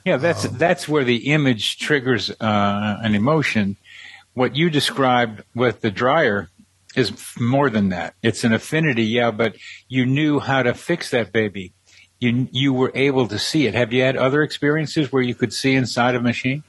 [0.05, 3.75] Yeah, that's that's where the image triggers uh, an emotion.
[4.33, 6.49] What you described with the dryer
[6.95, 8.13] is more than that.
[8.23, 9.57] It's an affinity, yeah, but
[9.89, 11.73] you knew how to fix that baby.
[12.19, 13.75] You you were able to see it.
[13.75, 16.63] Have you had other experiences where you could see inside a machine?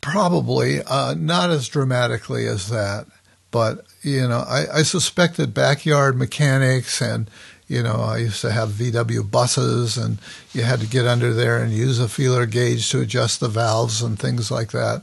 [0.00, 3.06] Probably uh, not as dramatically as that,
[3.50, 7.28] but you know, I, I suspect that backyard mechanics and
[7.68, 10.18] you know, I used to have VW buses, and
[10.52, 14.00] you had to get under there and use a feeler gauge to adjust the valves
[14.00, 15.02] and things like that.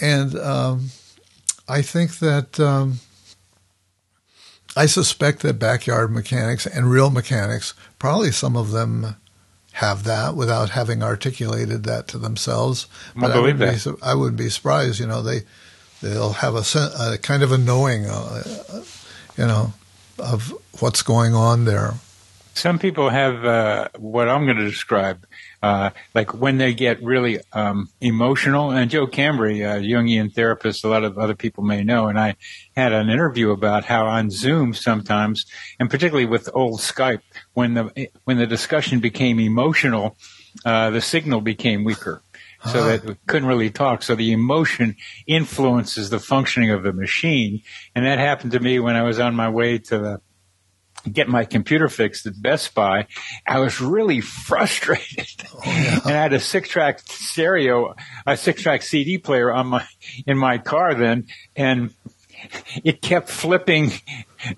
[0.00, 0.88] And um,
[1.68, 2.98] I think that um,
[4.76, 9.16] I suspect that backyard mechanics and real mechanics, probably some of them
[9.72, 12.86] have that without having articulated that to themselves.
[13.16, 15.00] I I, wouldn't be, I wouldn't be surprised.
[15.00, 15.42] You know, they
[16.02, 18.82] they'll have a, a kind of a knowing, uh, uh,
[19.36, 19.72] you know,
[20.18, 21.94] of what's going on there.
[22.54, 25.24] Some people have uh, what I'm going to describe,
[25.62, 28.70] uh, like when they get really um, emotional.
[28.70, 32.36] And Joe Cambray, a Jungian therapist, a lot of other people may know, and I
[32.76, 35.46] had an interview about how on Zoom sometimes,
[35.78, 37.20] and particularly with old Skype,
[37.54, 40.16] when the when the discussion became emotional,
[40.64, 42.22] uh, the signal became weaker.
[42.64, 44.04] So that we couldn't really talk.
[44.04, 44.94] So the emotion
[45.26, 47.60] influences the functioning of the machine.
[47.96, 50.20] And that happened to me when I was on my way to the
[51.10, 53.06] get my computer fixed at Best Buy,
[53.46, 55.26] I was really frustrated.
[55.64, 57.94] Oh, and I had a six track stereo,
[58.26, 59.86] a six track CD player on my,
[60.26, 61.94] in my car then, and
[62.82, 63.92] it kept flipping,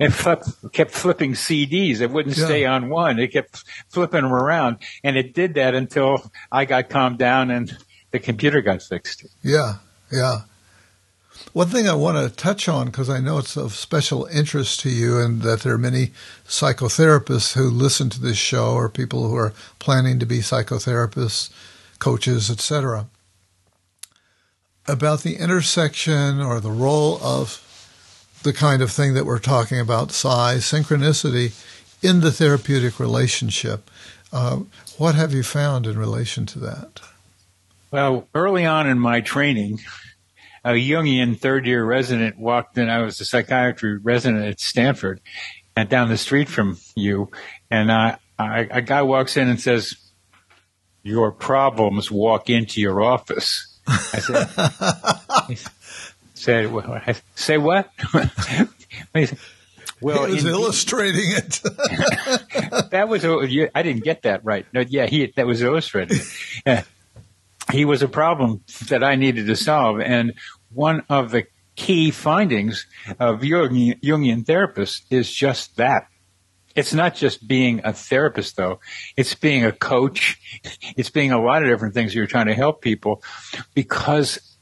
[0.01, 2.01] it flip, kept flipping CDs.
[2.01, 2.47] It wouldn't Yeah.
[2.47, 3.19] stay on one.
[3.19, 4.79] It kept flipping them around.
[5.03, 7.77] And it did that until I got calmed down and
[8.13, 9.27] the computer got fixed.
[9.43, 9.75] Yeah,
[10.11, 10.39] yeah.
[11.53, 14.91] One thing I want to touch on, because I know it's of special interest to
[14.91, 16.11] you, and that there are many
[16.49, 21.51] psychotherapists who listen to this show, or people who are planning to be psychotherapists,
[22.01, 23.07] coaches, etc.,
[24.87, 27.61] about the intersection or the role of
[28.43, 31.53] the kind of thing that we're talking about, psi, synchronicity,
[32.03, 33.91] in the therapeutic relationship.
[34.33, 34.61] Uh,
[34.99, 37.01] what have you found in relation to that?
[37.91, 39.81] Well, early on in my training,
[40.65, 42.89] a Jungian third year resident walked in.
[42.89, 45.21] I was a psychiatry resident at Stanford
[45.77, 47.31] and down the street from you.
[47.71, 49.97] And I, I, a guy walks in and says,
[51.03, 53.79] Your problems walk into your office.
[53.87, 55.59] I said, he
[56.35, 57.91] said well, I say what?
[60.01, 61.61] Well, he was indeed- illustrating it.
[62.91, 63.41] that was oh,
[63.75, 64.67] I didn't get that right.
[64.73, 66.21] No, yeah, he that was illustrated.
[67.73, 70.35] He was a problem that I needed to solve, and
[70.71, 71.45] one of the
[71.77, 72.87] key findings
[73.19, 76.07] of Jungian, Jungian therapists is just that.
[76.75, 78.81] It's not just being a therapist, though.
[79.17, 80.41] It's being a coach.
[80.97, 82.15] It's being a lot of different things.
[82.15, 83.23] You're trying to help people
[83.75, 84.57] because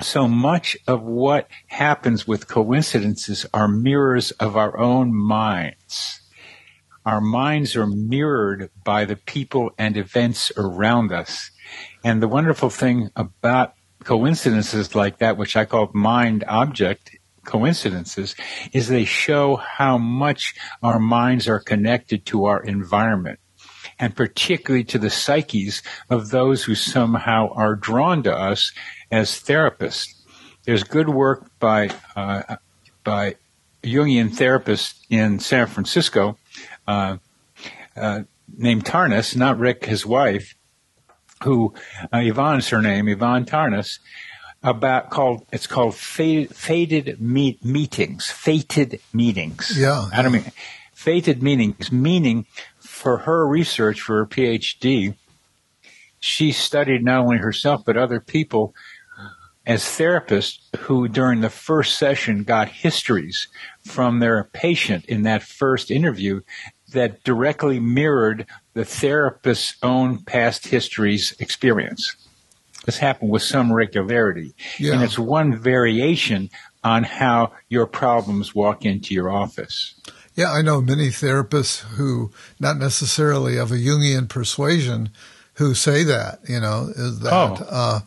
[0.00, 6.21] so much of what happens with coincidences are mirrors of our own minds.
[7.04, 11.50] Our minds are mirrored by the people and events around us.
[12.04, 18.36] And the wonderful thing about coincidences like that, which I call mind object coincidences,
[18.72, 23.40] is they show how much our minds are connected to our environment
[23.98, 28.72] and particularly to the psyches of those who somehow are drawn to us
[29.10, 30.08] as therapists.
[30.64, 32.56] There's good work by uh,
[33.04, 33.36] by
[33.82, 36.38] Jungian therapists in San Francisco
[36.86, 37.16] uh,
[37.96, 38.22] uh,
[38.56, 40.54] named Tarnas, not Rick, his wife,
[41.44, 41.74] who
[42.12, 43.98] uh, Yvonne's her name, Yvonne Tarnas,
[44.62, 49.76] about called it's called fated, fated meet, meetings, fated meetings.
[49.76, 50.08] Yeah.
[50.12, 50.52] I don't mean
[50.92, 52.46] fated meetings, meaning
[52.78, 55.16] for her research for her PhD,
[56.20, 58.74] she studied not only herself but other people
[59.66, 63.48] as therapists who during the first session got histories
[63.84, 66.40] from their patient in that first interview
[66.92, 72.16] that directly mirrored the therapist's own past histories experience.
[72.84, 74.54] This happened with some regularity.
[74.78, 74.94] Yeah.
[74.94, 76.50] And it's one variation
[76.82, 79.94] on how your problems walk into your office.
[80.34, 85.10] Yeah, I know many therapists who, not necessarily of a Jungian persuasion,
[85.54, 87.66] who say that, you know, is that, Oh.
[87.70, 88.00] uh,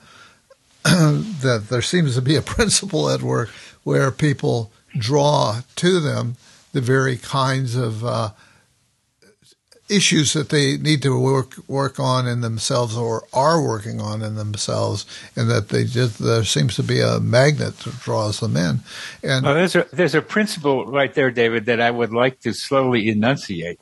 [1.42, 3.50] that there seems to be a principle at work
[3.84, 6.36] where people draw to them
[6.74, 8.30] the very kinds of uh,
[9.90, 14.36] issues that they need to work work on in themselves or are working on in
[14.36, 15.06] themselves,
[15.36, 18.82] and that they just there seems to be a magnet that draws them in.
[19.24, 23.10] And there's a there's a principle right there, David, that I would like to slowly
[23.10, 23.80] enunciate.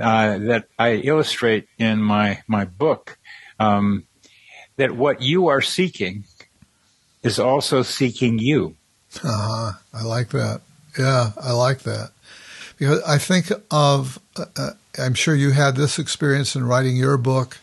[0.00, 3.18] Uh, that I illustrate in my my book.
[3.58, 4.06] Um,
[4.76, 6.24] that what you are seeking
[7.22, 8.76] is also seeking you.
[9.22, 9.72] Uh-huh.
[9.92, 10.62] I like that.
[10.98, 12.10] Yeah, I like that.
[12.78, 17.58] Because I think of uh, I'm sure you had this experience in writing your book.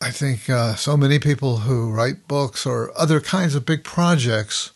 [0.00, 4.72] I think uh, so many people who write books or other kinds of big projects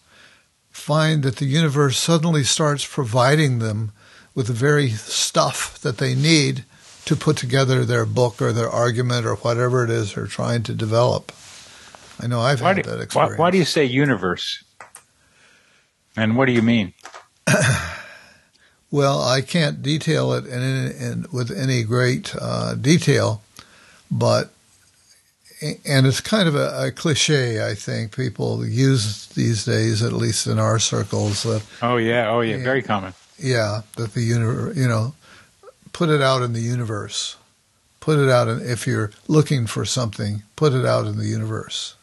[0.70, 3.92] find that the universe suddenly starts providing them
[4.34, 6.64] with the very stuff that they need
[7.06, 10.74] to put together their book or their argument or whatever it is they're trying to
[10.74, 11.32] develop.
[12.20, 13.38] I know I've why had do, that experience.
[13.38, 14.62] Why, why do you say universe?
[16.16, 16.92] And what do you mean?
[18.90, 23.42] Well, I can't detail it in, in, with any great uh, detail,
[24.10, 24.52] but
[25.60, 27.66] and it's kind of a, a, cliche.
[27.68, 31.42] I think people use these days, at least in our circles.
[31.42, 33.12] That oh yeah, oh yeah, very common.
[33.38, 35.14] Yeah, that the universe, you know,
[35.96, 37.36] put it out in the universe.
[38.00, 41.96] Put it out, in, if you're looking for something, put it out in the universe.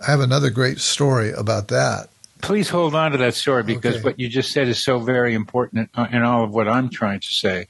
[0.00, 2.08] I have another great story about that
[2.40, 4.04] please hold on to that story because okay.
[4.04, 7.26] what you just said is so very important in all of what I'm trying to
[7.26, 7.66] say.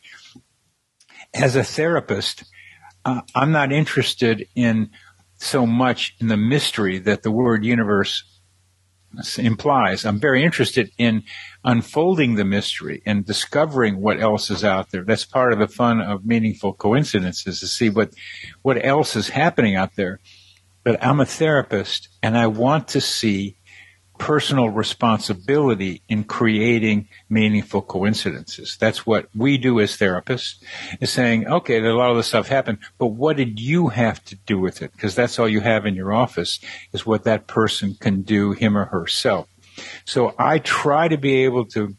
[1.35, 2.45] As a therapist,
[3.05, 4.91] uh, I'm not interested in
[5.39, 8.25] so much in the mystery that the word universe
[9.39, 10.05] implies.
[10.05, 11.25] I'm very interested in
[11.65, 15.05] unfolding the mystery and discovering what else is out there.
[15.05, 18.13] That's part of the fun of meaningful coincidences to see what
[18.63, 20.21] what else is happening out there.
[20.85, 23.58] But I'm a therapist and I want to see
[24.19, 28.77] personal responsibility in creating meaningful coincidences.
[28.79, 30.63] That's what we do as therapists
[31.01, 34.37] is saying, okay, a lot of this stuff happened, but what did you have to
[34.37, 34.93] do with it?
[34.93, 36.61] Because that's all you have in your office
[36.93, 39.49] is what that person can do him or herself.
[40.05, 41.97] So I try to be able to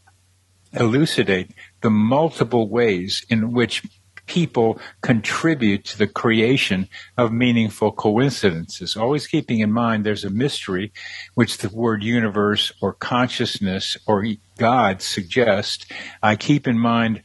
[0.74, 1.52] elucidate
[1.82, 3.84] the multiple ways in which
[4.30, 8.96] people contribute to the creation of meaningful coincidences.
[8.96, 10.94] Always keeping in mind there's a mystery
[11.34, 14.24] which the word universe or consciousness or
[14.58, 15.88] God suggests.
[16.22, 17.24] I keep in mind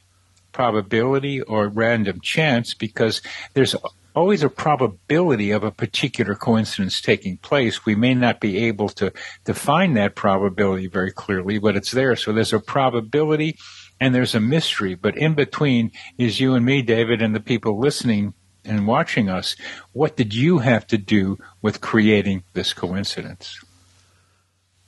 [0.53, 3.21] probability or random chance because
[3.53, 3.77] there's
[4.15, 7.85] always a probability of a particular coincidence taking place.
[7.85, 9.13] We may not be able to
[9.45, 12.17] define that probability very clearly, but it's there.
[12.17, 13.59] So there's a probability
[14.01, 14.95] and there's a mystery.
[14.95, 18.35] But in between is you and me, David, and the people listening
[18.65, 19.57] and watching us.
[19.93, 23.59] What did you have to do with creating this coincidence?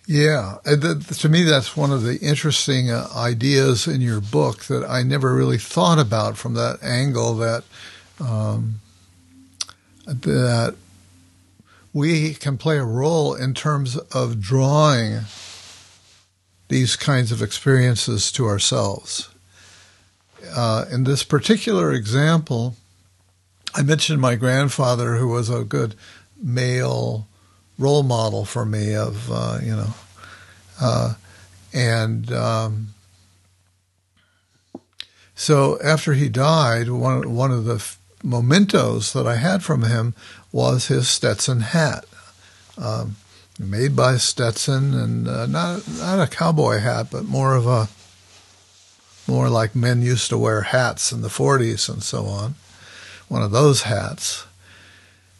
[0.09, 5.03] Yeah, to me, that's one of the interesting uh, ideas in your book that I
[5.03, 7.35] never really thought about from that angle.
[7.35, 7.65] That
[8.21, 8.77] um,
[10.07, 10.77] that
[11.93, 15.23] we can play a role in terms of drawing
[16.69, 19.29] these kinds of experiences to ourselves.
[20.55, 22.77] Uh, in this particular example,
[23.75, 25.95] I mentioned my grandfather, who was a good
[26.43, 27.27] male
[27.79, 29.95] role model for me of, uh, you know,
[30.81, 31.15] uh,
[31.73, 32.89] and um,
[35.35, 37.85] so after he died, one one of the
[38.23, 40.15] mementos that I had from him
[40.53, 42.07] was his Stetson hat.
[42.79, 43.17] Um,
[43.59, 47.89] made by Stetson, and uh, not not a cowboy hat, but more of a
[49.27, 52.55] more like men used to wear hats in the 40s and so on.
[53.29, 54.47] One of those hats.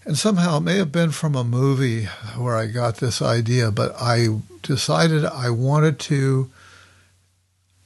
[0.05, 2.05] And somehow it may have been from a movie
[2.37, 6.51] where I got this idea, but I decided I wanted to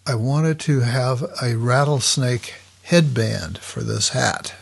[0.06, 4.54] I wanted to have a rattlesnake headband for this hat.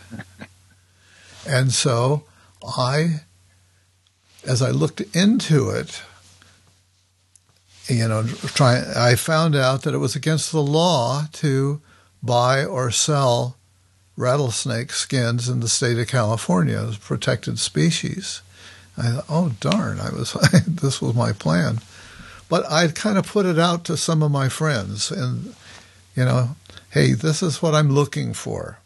[1.47, 2.23] and so
[2.63, 3.21] I
[4.45, 6.01] as I looked into it,
[7.87, 11.81] you know, try, I found out that it was against the law to
[12.21, 13.57] buy or sell
[14.15, 18.41] rattlesnake skins in the state of California as protected species.
[18.97, 20.33] I thought, oh darn, I was
[20.67, 21.79] this was my plan,
[22.49, 25.55] but I'd kind of put it out to some of my friends, and
[26.15, 26.55] you know,
[26.91, 28.79] hey, this is what I'm looking for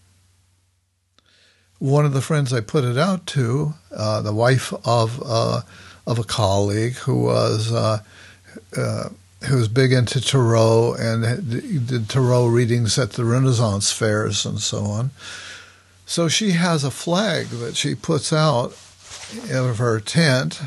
[1.84, 5.64] one of the friends I put it out to, uh, the wife of uh,
[6.08, 8.00] of a colleague who was uh,
[8.78, 9.10] uh
[9.48, 14.86] who was big into tarot and did tarot readings at the Renaissance fairs and so
[14.86, 15.12] on.
[16.06, 18.68] So she has a flag that she puts out
[19.52, 20.62] of her tent,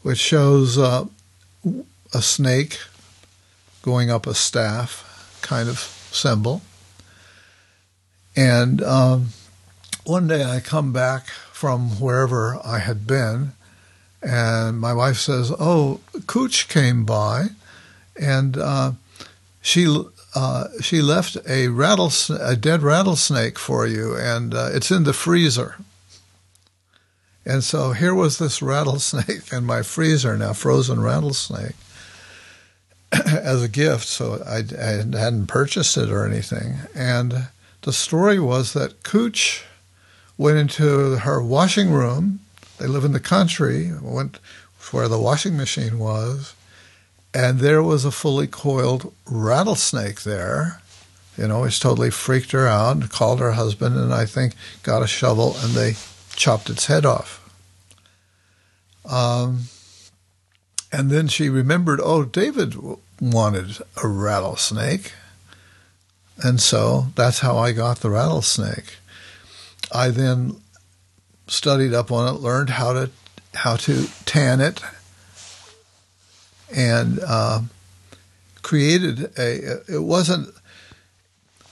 [0.00, 1.04] which shows uh,
[2.14, 2.78] a snake
[3.82, 6.62] going up a staff kind of symbol.
[8.34, 9.28] And um,
[10.04, 13.52] one day I come back from wherever I had been,
[14.22, 17.48] and my wife says, "Oh, Cooch came by,
[18.20, 18.92] and uh,
[19.60, 19.86] she
[20.34, 25.12] uh, she left a rattlesnake, a dead rattlesnake for you, and uh, it's in the
[25.12, 25.76] freezer."
[27.44, 31.74] And so here was this rattlesnake in my freezer now, frozen rattlesnake,
[33.12, 34.06] as a gift.
[34.06, 36.74] So I, I hadn't purchased it or anything.
[36.94, 37.48] And
[37.82, 39.64] the story was that Cooch
[40.42, 42.40] went into her washing room.
[42.78, 44.38] They live in the country, went
[44.90, 46.54] where the washing machine was,
[47.32, 50.82] and there was a fully coiled rattlesnake there.
[51.38, 55.02] You know, it's totally freaked her out and called her husband, and I think got
[55.02, 55.94] a shovel and they
[56.34, 57.38] chopped its head off.
[59.08, 59.64] Um,
[60.90, 62.74] and then she remembered, oh, David
[63.20, 65.12] wanted a rattlesnake.
[66.42, 68.96] And so that's how I got the rattlesnake.
[69.92, 70.56] I then
[71.46, 73.10] studied up on it, learned how to
[73.54, 74.80] how to tan it,
[76.74, 77.60] and uh,
[78.62, 79.82] created a.
[79.88, 80.54] It wasn't.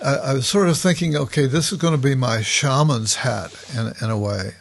[0.03, 3.53] I, I, was sort of thinking, okay, this is going to be my shaman's hat
[3.75, 4.55] in in a way,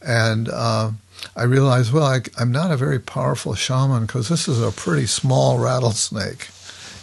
[0.00, 0.92] and uh,
[1.36, 5.06] I realized, well, I, I'm not a very powerful shaman because this is a pretty
[5.06, 6.48] small rattlesnake.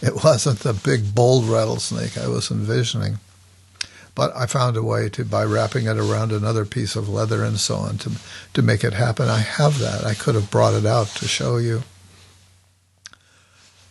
[0.01, 3.19] It wasn't the big, bold rattlesnake I was envisioning.
[4.19, 7.57] But I found a way to, by wrapping it around another piece of leather and
[7.57, 8.11] so on, to,
[8.53, 9.29] to make it happen.
[9.29, 10.03] I have that.
[10.03, 11.83] I could have brought it out to show you.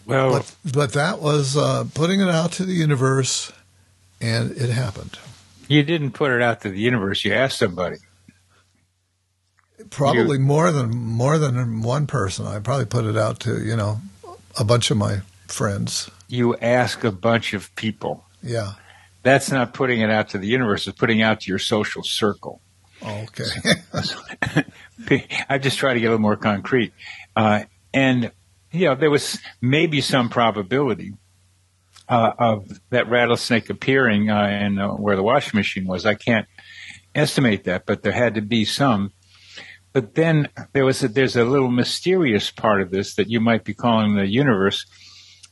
[0.05, 3.51] Well, but, but that was uh, putting it out to the universe,
[4.21, 5.19] and it happened.
[5.67, 7.25] You didn't put it out to the universe.
[7.25, 7.97] You asked somebody.
[9.89, 12.47] Probably you, more than more than one person.
[12.47, 14.03] I probably put it out to you know
[14.59, 16.11] a bunch of my friends.
[16.29, 18.27] You ask a bunch of people.
[18.43, 18.73] Yeah.
[19.29, 20.89] That's not putting it out to the universe.
[20.89, 22.63] It's putting it out to your social circle.
[23.05, 23.45] Okay.
[25.51, 26.95] I just try to get a little more concrete.
[27.37, 28.33] Uh, and,
[28.73, 31.13] you know, there was maybe some probability
[32.09, 36.07] uh, of that rattlesnake appearing uh, in uh, where the washing machine was.
[36.07, 36.47] I can't
[37.15, 39.13] estimate that, but there had to be some.
[39.93, 43.65] But then there was a, there's a little mysterious part of this that you might
[43.65, 44.87] be calling the universe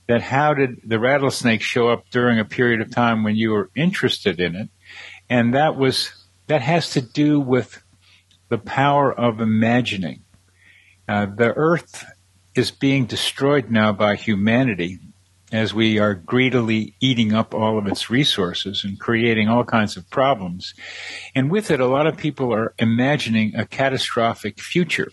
[0.07, 3.71] that how did the rattlesnake show up during a period of time when you were
[3.75, 4.69] interested in it?
[5.29, 6.11] And that was,
[6.47, 7.83] that has to do with
[8.49, 10.23] the power of imagining.
[11.09, 12.05] Uh, the earth
[12.55, 14.99] is being destroyed now by humanity
[15.53, 20.09] as we are greedily eating up all of its resources and creating all kinds of
[20.11, 20.75] problems.
[21.35, 25.13] And with it, a lot of people are imagining a catastrophic future,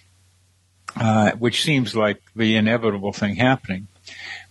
[0.95, 3.87] uh, which seems like the inevitable thing happening.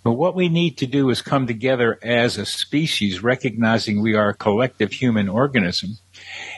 [0.05, 4.31] But what we need to do is come together as a species, recognizing we are
[4.31, 5.99] a collective human organism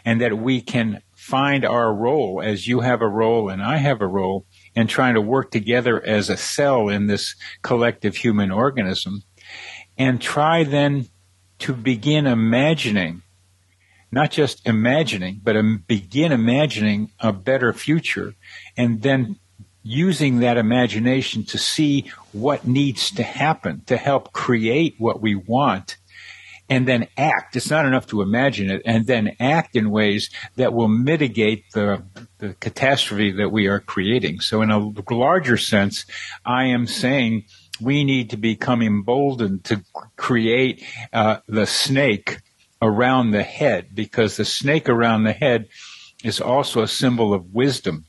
[0.05, 4.01] and that we can find our role as you have a role and I have
[4.01, 9.23] a role and trying to work together as a cell in this collective human organism
[9.99, 11.09] and try then
[11.61, 13.23] to begin imagining
[14.15, 15.57] not just imagining, but
[15.89, 18.35] begin imagining a better future
[18.77, 19.37] and then
[19.83, 25.97] using that imagination to see what needs to happen to help create what we want
[26.69, 27.57] and then act.
[27.57, 32.03] It's not enough to imagine it and then act in ways that will mitigate the,
[32.39, 34.41] the catastrophe that we are creating.
[34.41, 36.07] So in a larger sense,
[36.45, 37.45] I am saying
[37.81, 39.85] we need to become emboldened to
[40.17, 42.39] create uh, the snake
[42.81, 45.69] around the head because the snake around the head
[46.23, 48.07] is also a symbol of wisdom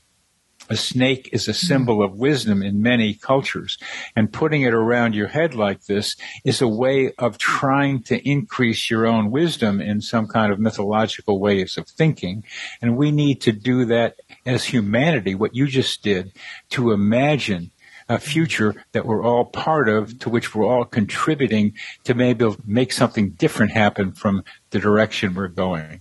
[0.68, 1.66] a snake is a hmm.
[1.66, 3.78] symbol of wisdom in many cultures.
[4.14, 8.90] And putting it around your head like this is a way of trying to increase
[8.90, 12.44] your own wisdom in some kind of mythological ways of thinking.
[12.82, 16.32] And we need to do that as humanity, what you just did,
[16.70, 17.70] to imagine
[18.08, 22.92] a future that we're all part of, to which we're all contributing to maybe make
[22.92, 26.00] something different happen from the direction we're going.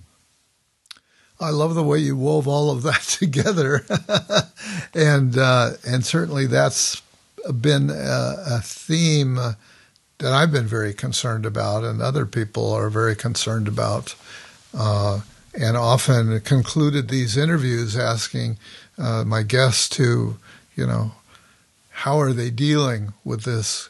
[1.39, 3.85] I love the way you wove all of that together,
[4.93, 7.01] and uh, and certainly that's
[7.61, 13.15] been a, a, theme that I've been very concerned about, and other people are very
[13.15, 14.15] concerned about,
[14.75, 15.21] uh,
[15.53, 18.57] and often concluded these interviews asking
[18.97, 20.37] uh, my guests to,
[20.75, 21.11] you know,
[21.89, 23.89] how are they dealing with this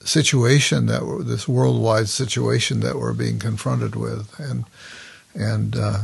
[0.00, 4.64] situation that this worldwide situation that we're being confronted with, and
[5.34, 6.00] and uh,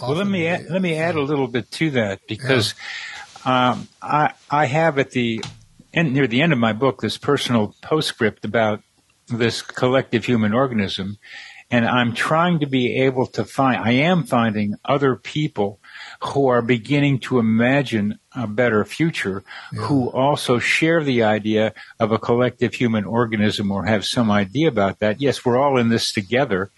[0.00, 2.74] well, let me add, let me add a little bit to that because
[3.44, 3.70] yeah.
[3.70, 5.42] um, I I have at the
[5.92, 8.82] end near the end of my book this personal postscript about
[9.28, 11.18] this collective human organism,
[11.70, 13.82] and I'm trying to be able to find.
[13.82, 15.80] I am finding other people
[16.20, 19.82] who are beginning to imagine a better future, yeah.
[19.82, 24.98] who also share the idea of a collective human organism or have some idea about
[24.98, 25.20] that.
[25.20, 26.70] Yes, we're all in this together.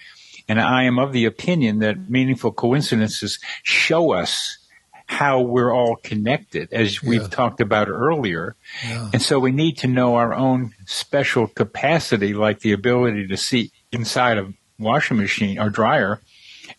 [0.48, 4.58] And I am of the opinion that meaningful coincidences show us
[5.06, 7.28] how we're all connected, as we've yeah.
[7.28, 8.56] talked about earlier.
[8.84, 9.10] Yeah.
[9.12, 13.70] And so we need to know our own special capacity, like the ability to see
[13.92, 16.20] inside a washing machine or dryer,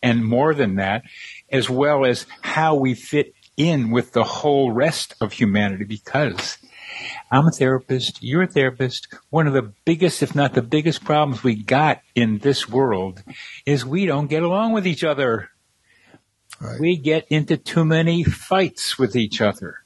[0.03, 1.03] and more than that,
[1.49, 6.57] as well as how we fit in with the whole rest of humanity because
[7.29, 9.07] I'm a therapist, you're a therapist.
[9.29, 13.21] One of the biggest, if not the biggest problems we got in this world
[13.65, 15.49] is we don't get along with each other.
[16.59, 16.79] Right.
[16.79, 19.79] We get into too many fights with each other.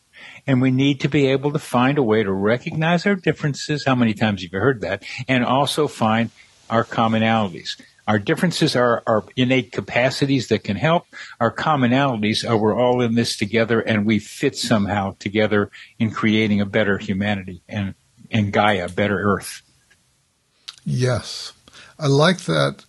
[0.46, 3.86] And we need to be able to find a way to recognize our differences.
[3.86, 5.04] How many times have you heard that?
[5.28, 6.30] And also find
[6.70, 7.82] our commonalities.
[8.08, 11.06] Our differences are our innate capacities that can help.
[11.39, 16.62] Our commonalities are we're all in this together and we fit somehow together in creating
[16.62, 17.93] a better humanity and,
[18.32, 19.62] and Gaia, better earth.
[20.84, 21.54] Yes.
[21.99, 22.86] I like that,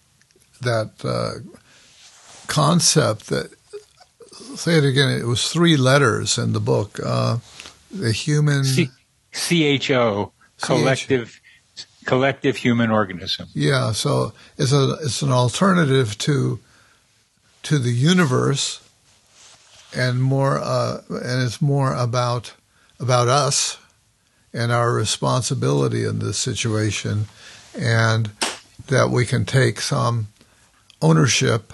[0.63, 1.41] that uh,
[2.47, 3.51] concept that,
[4.57, 6.99] say it again, it was three letters in the book.
[7.05, 7.39] Uh,
[7.91, 8.65] the human.
[8.65, 11.42] C H O, collective
[12.05, 13.49] collective human organism.
[13.55, 16.59] Yeah, so it's a it's an alternative to
[17.65, 18.81] to the universe,
[19.95, 22.55] and more uh, and it's more about
[22.99, 23.79] about us
[24.53, 27.27] and our responsibility in this situation,
[27.77, 28.31] and
[28.89, 30.29] that we can take some
[31.01, 31.73] ownership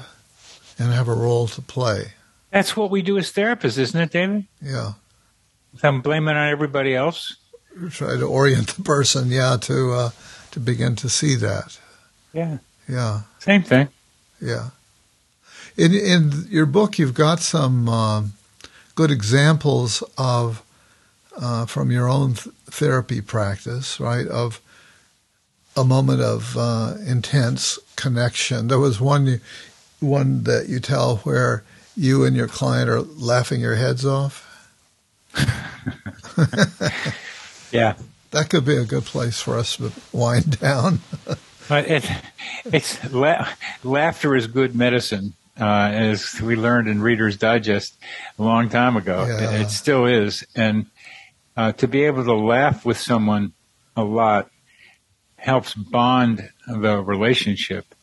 [0.79, 2.13] and have a role to play.
[2.51, 4.47] That's what we do as therapists, isn't it, David?
[4.63, 4.93] Yeah.
[5.83, 7.37] I'm blaming on everybody else
[7.91, 10.11] try to orient the person, yeah, to uh,
[10.51, 11.79] to begin to see that.
[12.33, 12.59] Yeah.
[12.89, 13.23] Yeah.
[13.39, 13.89] Same thing.
[14.41, 14.71] Yeah.
[15.77, 18.33] In in your book, you've got some um,
[18.95, 20.63] good examples of
[21.41, 24.27] uh, from your own th- therapy practice, right?
[24.27, 24.61] Of
[25.77, 28.69] a moment of uh, intense connection.
[28.69, 29.41] There was one
[30.01, 31.63] one that you tell where
[31.97, 34.45] you and your client are laughing your heads off.
[37.71, 37.95] Yeah.
[38.31, 41.01] That could be a good place for us to wind down.
[41.69, 42.11] but it,
[42.67, 43.49] it's la-
[43.83, 47.97] laughter is good medicine, uh, as we learned in Reader's Digest
[48.39, 49.27] a long time ago.
[49.27, 49.55] Yeah.
[49.55, 50.87] It, it, still is, and
[51.57, 53.53] uh, to be able to laugh with someone
[53.97, 54.51] a lot
[55.37, 57.95] helps bond the relationship.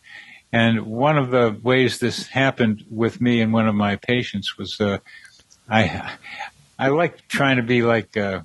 [0.51, 4.79] And one of the ways this happened with me and one of my patients was
[4.79, 4.99] uh,
[5.69, 6.15] I
[6.79, 8.41] I like trying to be like uh,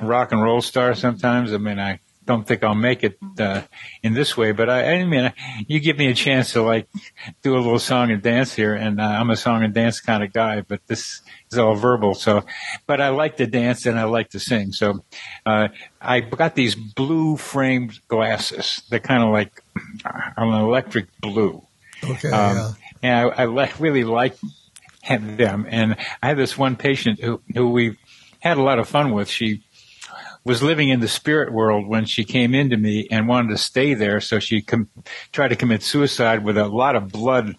[0.00, 1.52] rock and roll star sometimes.
[1.52, 3.62] I mean, I don't think I'll make it uh,
[4.02, 5.32] in this way, but I, I mean,
[5.68, 6.88] you give me a chance to like
[7.42, 10.24] do a little song and dance here, and uh, I'm a song and dance kind
[10.24, 12.14] of guy, but this is all verbal.
[12.14, 12.44] So,
[12.86, 14.72] but I like to dance and I like to sing.
[14.72, 15.04] So,
[15.46, 15.68] uh,
[16.00, 18.82] I got these blue framed glasses.
[18.90, 19.62] They're kind of like
[20.04, 21.62] an electric blue.
[22.02, 22.30] Okay.
[22.30, 22.72] Um, yeah.
[23.02, 24.36] And I, I really like
[25.08, 25.66] them.
[25.68, 27.96] And I had this one patient who, who we
[28.40, 29.28] had a lot of fun with.
[29.28, 29.62] She
[30.46, 33.94] was living in the spirit world when she came into me and wanted to stay
[33.94, 34.20] there.
[34.20, 34.88] So she com-
[35.32, 37.56] tried to commit suicide with a lot of blood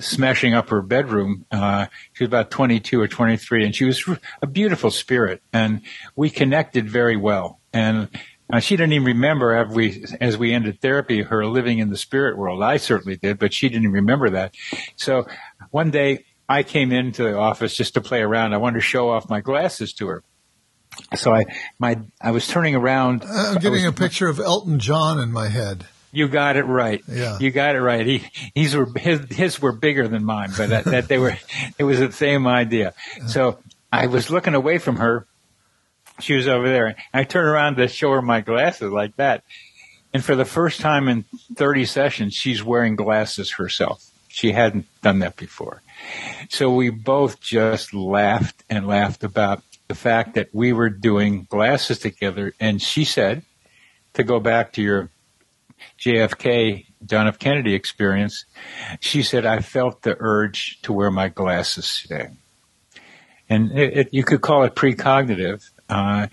[0.00, 1.46] smashing up her bedroom.
[1.50, 4.06] Uh, she was about 22 or 23 and she was
[4.42, 5.80] a beautiful spirit and
[6.14, 7.58] we connected very well.
[7.72, 8.10] And
[8.52, 12.36] uh, she didn't even remember we, as we ended therapy, her living in the spirit
[12.36, 12.62] world.
[12.62, 14.54] I certainly did, but she didn't remember that.
[14.96, 15.26] So
[15.70, 18.52] one day I came into the office just to play around.
[18.52, 20.22] I wanted to show off my glasses to her
[21.14, 21.44] so I
[21.78, 23.24] my I was turning around.
[23.24, 25.86] Uh, I'm getting was, a picture of Elton John in my head.
[26.12, 27.02] You got it right.
[27.08, 28.04] Yeah, you got it right.
[28.04, 28.24] He
[28.54, 31.36] he's were his his were bigger than mine, but that, that they were
[31.78, 32.94] it was the same idea.
[33.26, 33.58] So
[33.92, 35.26] I was looking away from her.
[36.20, 36.96] She was over there.
[37.14, 39.42] I turned around to show her my glasses like that.
[40.12, 41.24] And for the first time in
[41.54, 44.04] 30 sessions, she's wearing glasses herself.
[44.28, 45.82] She hadn't done that before.
[46.48, 51.98] So we both just laughed and laughed about the fact that we were doing glasses
[51.98, 52.54] together.
[52.60, 53.42] And she said,
[54.14, 55.10] to go back to your
[55.98, 57.40] JFK, John F.
[57.40, 58.44] Kennedy experience,
[59.00, 62.28] she said, I felt the urge to wear my glasses today.
[63.48, 66.28] And it, it, you could call it precognitive, uh,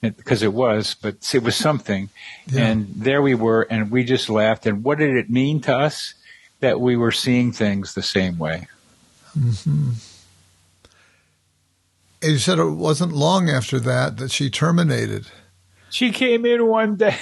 [0.00, 2.10] because it was, but it was something.
[2.46, 2.66] Yeah.
[2.66, 4.66] And there we were, and we just laughed.
[4.66, 6.14] And what did it mean to us?
[6.60, 8.68] That we were seeing things the same way.
[9.36, 9.94] Mm-hmm.
[12.22, 15.26] And you said it wasn't long after that that she terminated.
[15.90, 17.16] She came in one day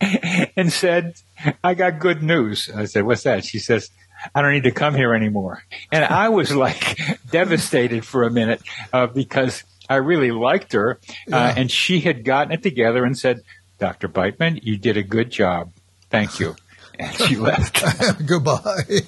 [0.56, 1.14] and said,
[1.62, 2.70] I got good news.
[2.74, 3.44] I said, What's that?
[3.44, 3.90] She says,
[4.34, 5.62] I don't need to come here anymore.
[5.92, 6.98] And I was like
[7.30, 8.62] devastated for a minute
[8.92, 10.98] uh, because I really liked her.
[11.10, 11.54] Uh, yeah.
[11.56, 13.42] and she had gotten it together and said,
[13.78, 14.08] Dr.
[14.08, 15.72] Beitman, you did a good job.
[16.10, 16.56] Thank you.
[16.98, 17.82] And she left.
[18.26, 19.00] Goodbye.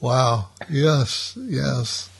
[0.00, 0.48] wow.
[0.70, 1.36] Yes.
[1.40, 2.10] Yes.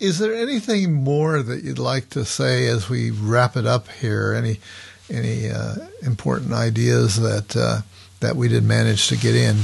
[0.00, 4.32] Is there anything more that you'd like to say as we wrap it up here?
[4.32, 4.58] Any
[5.10, 7.82] any uh, important ideas that uh,
[8.20, 9.58] that we did manage to get in?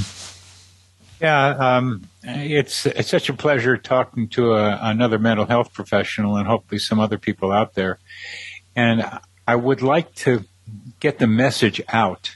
[1.19, 6.47] Yeah, um, it's it's such a pleasure talking to a, another mental health professional and
[6.47, 7.97] hopefully some other people out there.
[8.75, 9.09] And
[9.47, 10.43] I would like to
[10.99, 12.35] get the message out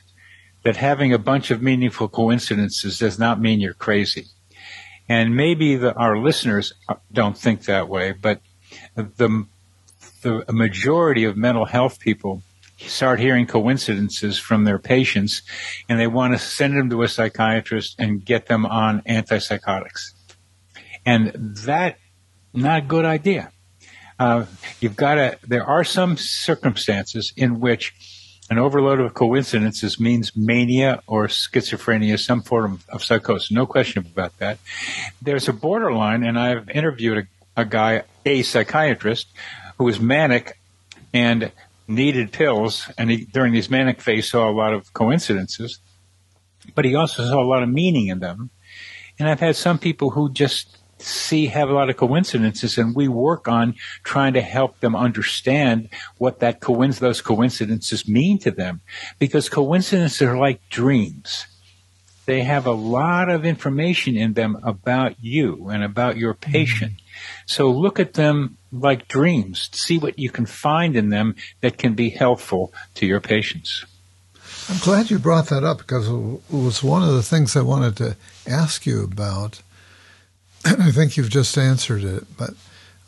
[0.63, 4.27] that having a bunch of meaningful coincidences does not mean you're crazy.
[5.09, 6.73] And maybe the, our listeners
[7.11, 8.41] don't think that way, but
[8.95, 9.45] the,
[10.21, 12.43] the majority of mental health people
[12.77, 15.41] start hearing coincidences from their patients
[15.87, 20.13] and they want to send them to a psychiatrist and get them on antipsychotics.
[21.05, 21.97] And that,
[22.53, 23.51] not a good idea.
[24.19, 24.45] Uh,
[24.79, 27.93] you've got to, there are some circumstances in which
[28.51, 33.49] an overload of coincidences means mania or schizophrenia, some form of, psychosis.
[33.49, 34.59] No question about that.
[35.21, 39.29] There's a borderline, and I've interviewed a, a guy, a psychiatrist,
[39.77, 40.59] who was manic
[41.13, 41.53] and
[41.87, 45.79] needed pills, and he, during these manic phase saw a lot of coincidences,
[46.75, 48.49] but he also saw a lot of meaning in them.
[49.17, 53.07] And I've had some people who just see have a lot of coincidences and we
[53.07, 58.81] work on trying to help them understand what that coinc- those coincidences mean to them.
[59.19, 61.47] Because coincidences are like dreams.
[62.25, 66.93] They have a lot of information in them about you and about your patient.
[66.93, 67.45] Mm-hmm.
[67.45, 69.69] so look at them like dreams.
[69.73, 73.85] See what you can find in them that can be helpful to your patients.
[74.69, 77.97] I'm glad you brought that up because it was one of the things I wanted
[77.97, 78.15] to
[78.47, 79.61] ask you about
[80.65, 82.51] I think you've just answered it, but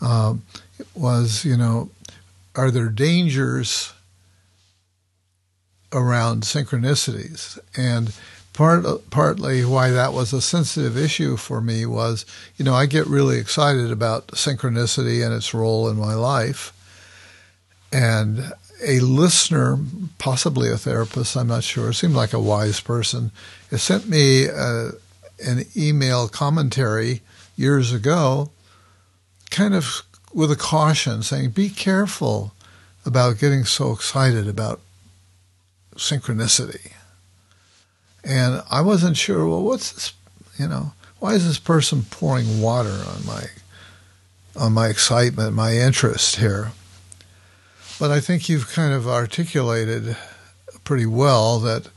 [0.02, 0.44] um,
[0.80, 1.90] it was, you know,
[2.56, 3.94] are there dangers
[5.92, 7.60] around synchronicities?
[7.78, 8.14] And
[8.54, 12.26] part partly why that was a sensitive issue for me was,
[12.58, 16.72] you know, I get really excited about synchronicity and its role in my life.
[17.92, 19.78] And a listener,
[20.18, 23.32] possibly a therapist, I'm not sure, seemed like a wise person,
[23.72, 24.90] sent me uh,
[25.46, 27.22] an email commentary
[27.56, 28.52] years ago,
[29.52, 32.54] kind of with a caution saying, be careful
[33.06, 34.80] about getting so excited about
[35.96, 36.94] synchronicity.
[38.24, 40.14] And I wasn't sure, well, what's this,
[40.58, 43.46] you know, why is this person pouring water on my,
[44.56, 46.72] on my excitement, my interest here?
[48.00, 50.18] But I think you've kind of articulated
[50.84, 51.90] pretty well that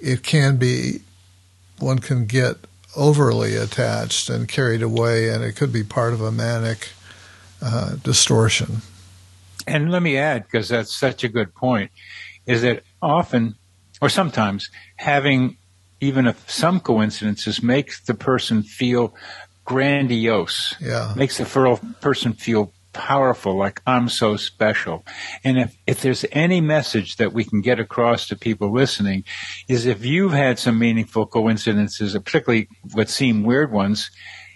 [0.00, 1.00] it can be,
[1.78, 2.56] one can get
[2.96, 6.88] overly attached and carried away, and it could be part of a manic
[7.62, 8.82] uh, distortion.
[9.66, 11.90] And let me add, because that's such a good point,
[12.46, 13.56] is that often,
[14.00, 15.58] or sometimes, having
[16.00, 19.14] even some coincidences makes the person feel
[19.64, 20.74] grandiose.
[20.80, 21.12] Yeah.
[21.16, 25.04] Makes the person feel powerful, like I'm so special.
[25.44, 29.24] And if, if there's any message that we can get across to people listening
[29.68, 34.10] is if you've had some meaningful coincidences, particularly what seem weird ones,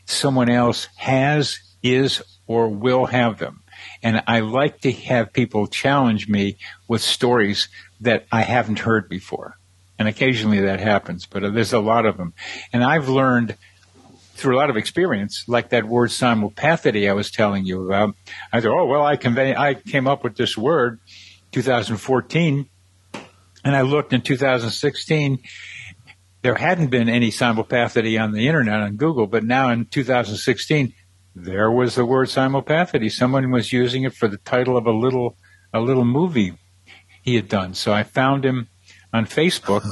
[0.06, 3.62] someone else has, is, or will have them.
[4.02, 6.56] And I like to have people challenge me
[6.88, 7.68] with stories
[8.00, 9.58] that I haven't heard before.
[9.98, 12.34] And occasionally that happens, but there's a lot of them.
[12.72, 13.56] And I've learned–
[14.42, 18.14] through a lot of experience, like that word simulpathity I was telling you about.
[18.52, 21.00] I thought, oh well, I convey, I came up with this word,
[21.52, 22.68] 2014,
[23.64, 25.38] and I looked in 2016.
[26.42, 30.92] There hadn't been any simulpathity on the internet on Google, but now in 2016,
[31.34, 33.10] there was the word simulpathity.
[33.10, 35.36] Someone was using it for the title of a little
[35.72, 36.54] a little movie
[37.22, 37.72] he had done.
[37.74, 38.68] So I found him
[39.12, 39.84] on Facebook.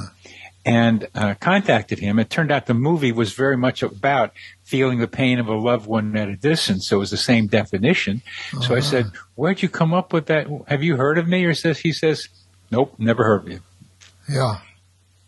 [0.63, 2.19] And uh, contacted him.
[2.19, 4.33] It turned out the movie was very much about
[4.63, 6.87] feeling the pain of a loved one at a distance.
[6.87, 8.21] So it was the same definition.
[8.53, 8.63] Uh-huh.
[8.63, 9.25] So I said, uh-huh.
[9.37, 10.49] "Where'd you come up with that?
[10.69, 12.29] Have you heard of me?" Or says he says,
[12.71, 13.61] "Nope, never heard of you."
[14.29, 14.59] Yeah.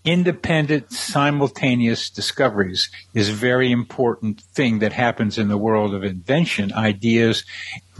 [0.04, 6.72] Independent, simultaneous discoveries is a very important thing that happens in the world of invention,
[6.72, 7.44] ideas,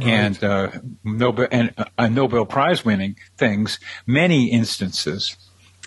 [0.00, 0.08] right.
[0.08, 0.70] and uh,
[1.04, 3.78] Nobel and uh, Nobel Prize winning things.
[4.04, 5.36] Many instances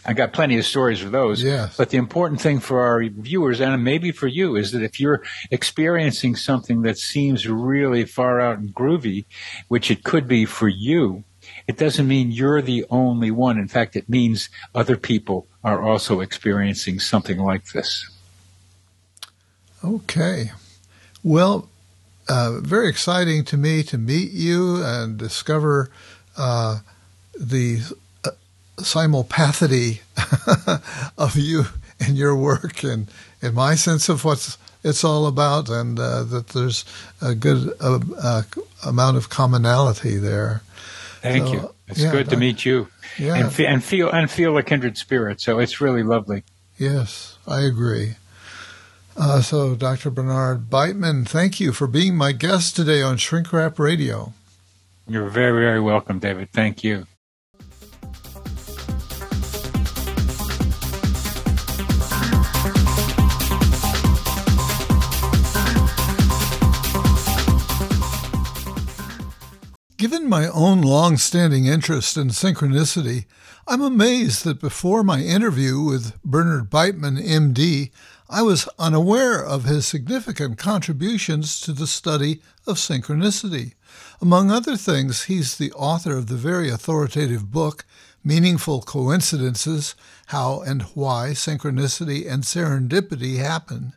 [0.06, 1.41] I got plenty of stories of those.
[1.43, 1.76] Yes.
[1.78, 5.24] But the important thing for our viewers and maybe for you is that if you're
[5.49, 9.26] experiencing something that seems really far out and groovy,
[9.68, 11.24] which it could be for you,
[11.68, 13.58] it doesn't mean you're the only one.
[13.58, 18.10] In fact, it means other people are also experiencing something like this.
[19.84, 20.51] Okay.
[21.24, 21.70] Well,
[22.28, 25.89] uh, very exciting to me to meet you and discover
[26.38, 26.80] uh,
[27.39, 27.82] the
[28.78, 30.01] simulpathity
[31.17, 31.65] of you
[31.99, 33.07] and your work and,
[33.41, 36.86] and my sense of what it's all about, and uh, that there's
[37.21, 38.43] a good uh, uh,
[38.86, 40.61] amount of commonality there.
[41.21, 41.69] Thank so, you.
[41.88, 43.36] It's yeah, good to meet you, yeah.
[43.36, 45.41] and, fe- and feel and feel a kindred spirit.
[45.41, 46.43] So it's really lovely.
[46.78, 48.15] Yes, I agree.
[49.17, 50.09] Uh, so, Dr.
[50.09, 54.34] Bernard Beitman, thank you for being my guest today on Shrink Rap Radio.
[55.07, 56.51] You're very, very welcome, David.
[56.51, 57.07] Thank you.
[70.28, 73.26] My own long standing interest in synchronicity,
[73.67, 77.91] I'm amazed that before my interview with Bernard Beitman, MD,
[78.28, 83.76] I was unaware of his significant contributions to the study of synchronicity.
[84.19, 87.86] Among other things, he's the author of the very authoritative book,
[88.23, 89.93] Meaningful Coincidences
[90.28, 93.93] How and Why Synchronicity and Serendipity Happen.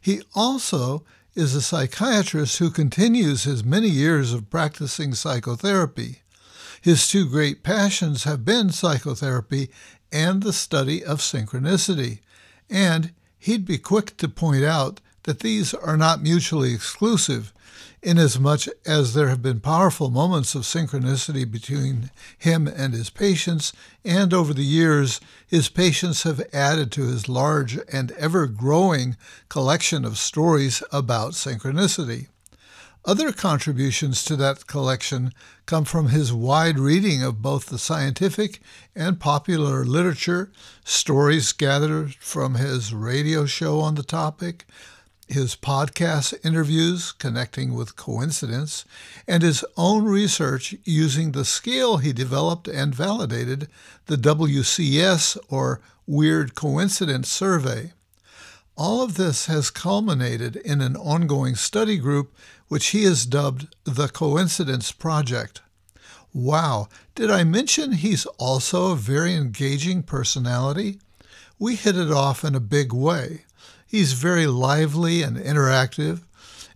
[0.00, 1.04] He also
[1.36, 6.22] is a psychiatrist who continues his many years of practicing psychotherapy.
[6.80, 9.68] His two great passions have been psychotherapy
[10.10, 12.20] and the study of synchronicity,
[12.70, 17.52] and he'd be quick to point out that these are not mutually exclusive,
[18.06, 23.72] inasmuch as there have been powerful moments of synchronicity between him and his patients,
[24.04, 29.16] and over the years, his patients have added to his large and ever growing
[29.48, 32.28] collection of stories about synchronicity.
[33.04, 35.32] Other contributions to that collection
[35.64, 38.60] come from his wide reading of both the scientific
[38.94, 40.52] and popular literature,
[40.84, 44.64] stories gathered from his radio show on the topic,
[45.26, 48.84] his podcast interviews connecting with coincidence,
[49.26, 53.68] and his own research using the scale he developed and validated,
[54.06, 57.92] the WCS or Weird Coincidence Survey.
[58.76, 62.34] All of this has culminated in an ongoing study group
[62.68, 65.62] which he has dubbed the Coincidence Project.
[66.34, 70.98] Wow, did I mention he's also a very engaging personality?
[71.58, 73.45] We hit it off in a big way.
[73.86, 76.22] He's very lively and interactive.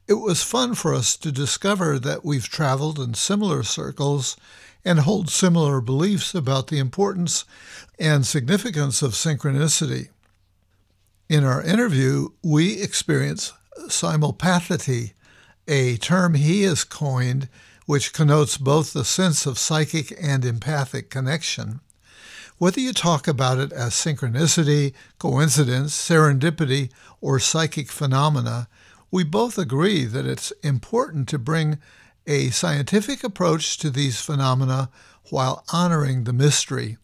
[0.07, 4.37] It was fun for us to discover that we've traveled in similar circles
[4.85, 7.45] and hold similar beliefs about the importance
[7.99, 10.09] and significance of synchronicity.
[11.29, 13.53] In our interview, we experience
[13.89, 15.13] simulpathity,
[15.69, 17.49] a term he has coined
[17.87, 21.81] which connotes both the sense of psychic and empathic connection.
[22.61, 26.93] Whether you talk about it as synchronicity, coincidence, serendipity,
[27.23, 28.69] or psychic phenomena,
[29.11, 31.79] we both agree that it's important to bring
[32.27, 34.91] a scientific approach to these phenomena
[35.31, 36.99] while honoring the mystery.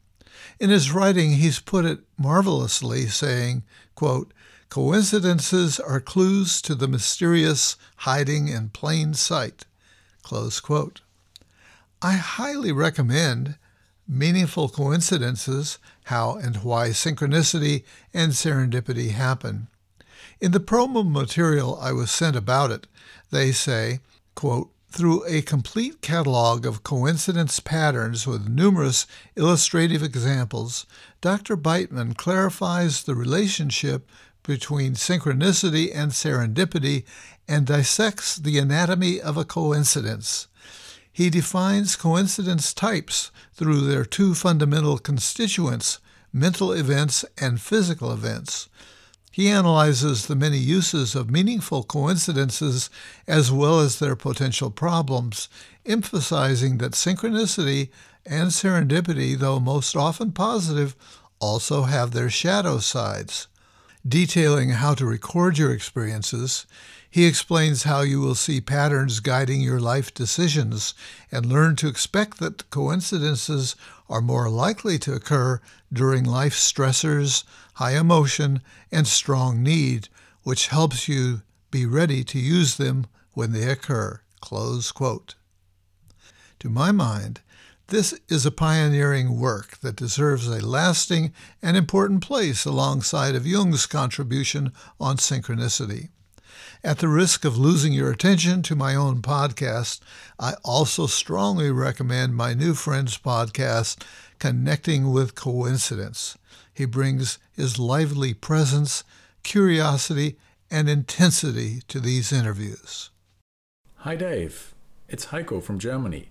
[0.60, 3.62] In his writing, he's put it marvelously, saying,
[3.94, 4.34] quote,
[4.68, 9.64] Coincidences are clues to the mysterious hiding in plain sight.
[10.22, 11.00] Close quote.
[12.02, 13.56] I highly recommend
[14.08, 17.82] Meaningful Coincidences How and Why Synchronicity
[18.14, 19.66] and Serendipity Happen.
[20.40, 22.86] In the promo material I was sent about it,
[23.30, 24.00] they say,
[24.36, 30.86] quote, through a complete catalog of coincidence patterns with numerous illustrative examples,
[31.20, 31.56] Dr.
[31.56, 34.08] Beitman clarifies the relationship
[34.44, 37.04] between synchronicity and serendipity
[37.48, 40.46] and dissects the anatomy of a coincidence.
[41.16, 45.98] He defines coincidence types through their two fundamental constituents,
[46.30, 48.68] mental events and physical events.
[49.32, 52.90] He analyzes the many uses of meaningful coincidences
[53.26, 55.48] as well as their potential problems,
[55.86, 57.88] emphasizing that synchronicity
[58.26, 60.94] and serendipity, though most often positive,
[61.38, 63.48] also have their shadow sides
[64.06, 66.66] detailing how to record your experiences,
[67.10, 70.94] he explains how you will see patterns guiding your life decisions
[71.30, 73.76] and learn to expect that coincidences
[74.08, 75.60] are more likely to occur
[75.92, 77.44] during life stressors,
[77.74, 78.60] high emotion,
[78.92, 80.08] and strong need,
[80.42, 84.20] which helps you be ready to use them when they occur.
[84.40, 85.34] Close quote.
[86.60, 87.40] To my mind,
[87.88, 91.32] This is a pioneering work that deserves a lasting
[91.62, 96.08] and important place alongside of Jung's contribution on synchronicity.
[96.86, 99.98] At the risk of losing your attention to my own podcast,
[100.38, 104.04] I also strongly recommend my new friend's podcast,
[104.38, 106.38] Connecting with Coincidence.
[106.72, 109.02] He brings his lively presence,
[109.42, 110.36] curiosity,
[110.70, 113.10] and intensity to these interviews.
[113.96, 114.72] Hi, Dave.
[115.08, 116.28] It's Heiko from Germany.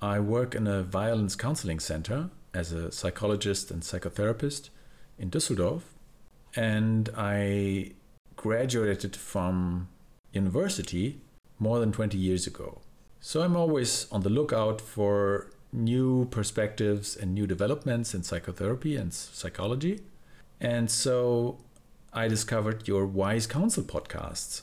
[0.00, 4.68] I work in a violence counseling center as a psychologist and psychotherapist
[5.18, 5.82] in Düsseldorf,
[6.54, 7.94] and I
[8.38, 9.88] graduated from
[10.32, 11.20] university
[11.58, 12.80] more than 20 years ago.
[13.20, 19.12] So I'm always on the lookout for new perspectives and new developments in psychotherapy and
[19.12, 20.00] psychology.
[20.60, 21.58] And so
[22.12, 24.62] I discovered your Wise Counsel podcasts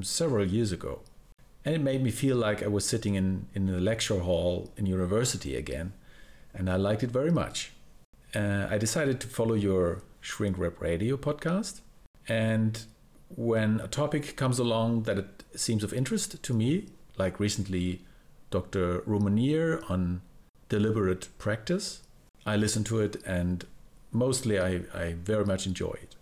[0.00, 1.00] several years ago.
[1.64, 4.86] And it made me feel like I was sitting in, in a lecture hall in
[4.86, 5.92] university again.
[6.54, 7.72] And I liked it very much.
[8.34, 11.80] Uh, I decided to follow your Shrink Rap Radio podcast.
[12.28, 12.84] And
[13.36, 18.04] when a topic comes along that it seems of interest to me, like recently
[18.50, 19.00] Dr.
[19.00, 20.22] Rousmaniere on
[20.68, 22.02] deliberate practice,
[22.44, 23.64] I listen to it and
[24.10, 26.16] mostly I, I very much enjoy it.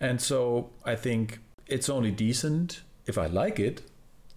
[0.00, 3.82] And so I think it's only decent if I like it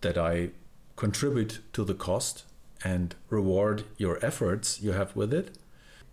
[0.02, 0.50] that I
[0.96, 2.44] contribute to the cost
[2.84, 5.58] and reward your efforts you have with it.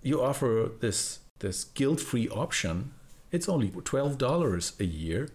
[0.02, 2.92] You offer this this guilt-free option.
[3.32, 5.28] It's only $12 a year.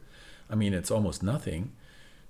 [0.50, 1.72] I mean, it's almost nothing.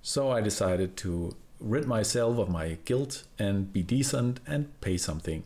[0.01, 5.43] So I decided to rid myself of my guilt and be decent and pay something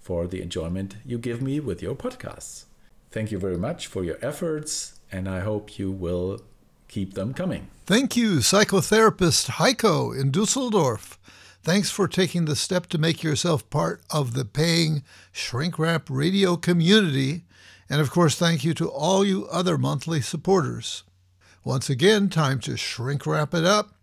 [0.00, 2.64] for the enjoyment you give me with your podcasts.
[3.10, 6.40] Thank you very much for your efforts, and I hope you will
[6.88, 7.68] keep them coming.
[7.86, 11.18] Thank you, psychotherapist Heiko in Dusseldorf.
[11.62, 15.02] Thanks for taking the step to make yourself part of the paying
[15.32, 17.44] Shrink Rap radio community.
[17.88, 21.04] And of course, thank you to all you other monthly supporters.
[21.66, 23.94] Once again, time to shrink wrap it up.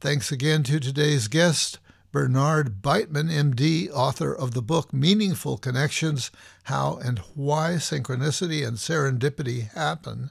[0.00, 1.78] Thanks again to today's guest,
[2.12, 6.30] Bernard Beitman, MD, author of the book Meaningful Connections
[6.62, 10.30] How and Why Synchronicity and Serendipity Happen.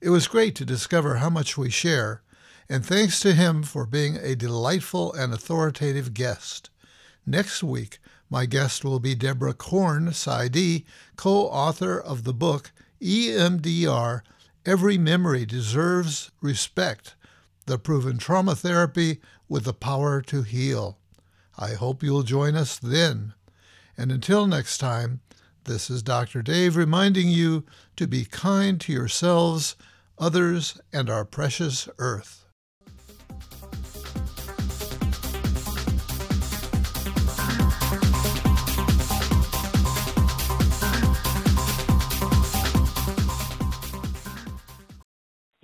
[0.00, 2.22] It was great to discover how much we share,
[2.68, 6.70] and thanks to him for being a delightful and authoritative guest.
[7.24, 14.22] Next week, my guest will be Deborah Korn PsyD, co author of the book EMDR
[14.66, 17.14] Every Memory Deserves Respect
[17.66, 20.98] The Proven Trauma Therapy with the Power to Heal.
[21.56, 23.34] I hope you'll join us then.
[23.96, 25.20] And until next time,
[25.64, 26.42] this is Dr.
[26.42, 27.64] Dave reminding you
[27.96, 29.76] to be kind to yourselves,
[30.18, 32.37] others, and our precious earth.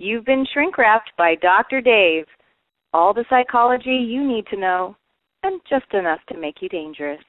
[0.05, 1.81] You've been shrink wrapped by Dr.
[1.81, 2.25] Dave.
[2.93, 4.95] All the psychology you need to know,
[5.41, 7.23] and just enough to make you dangerous.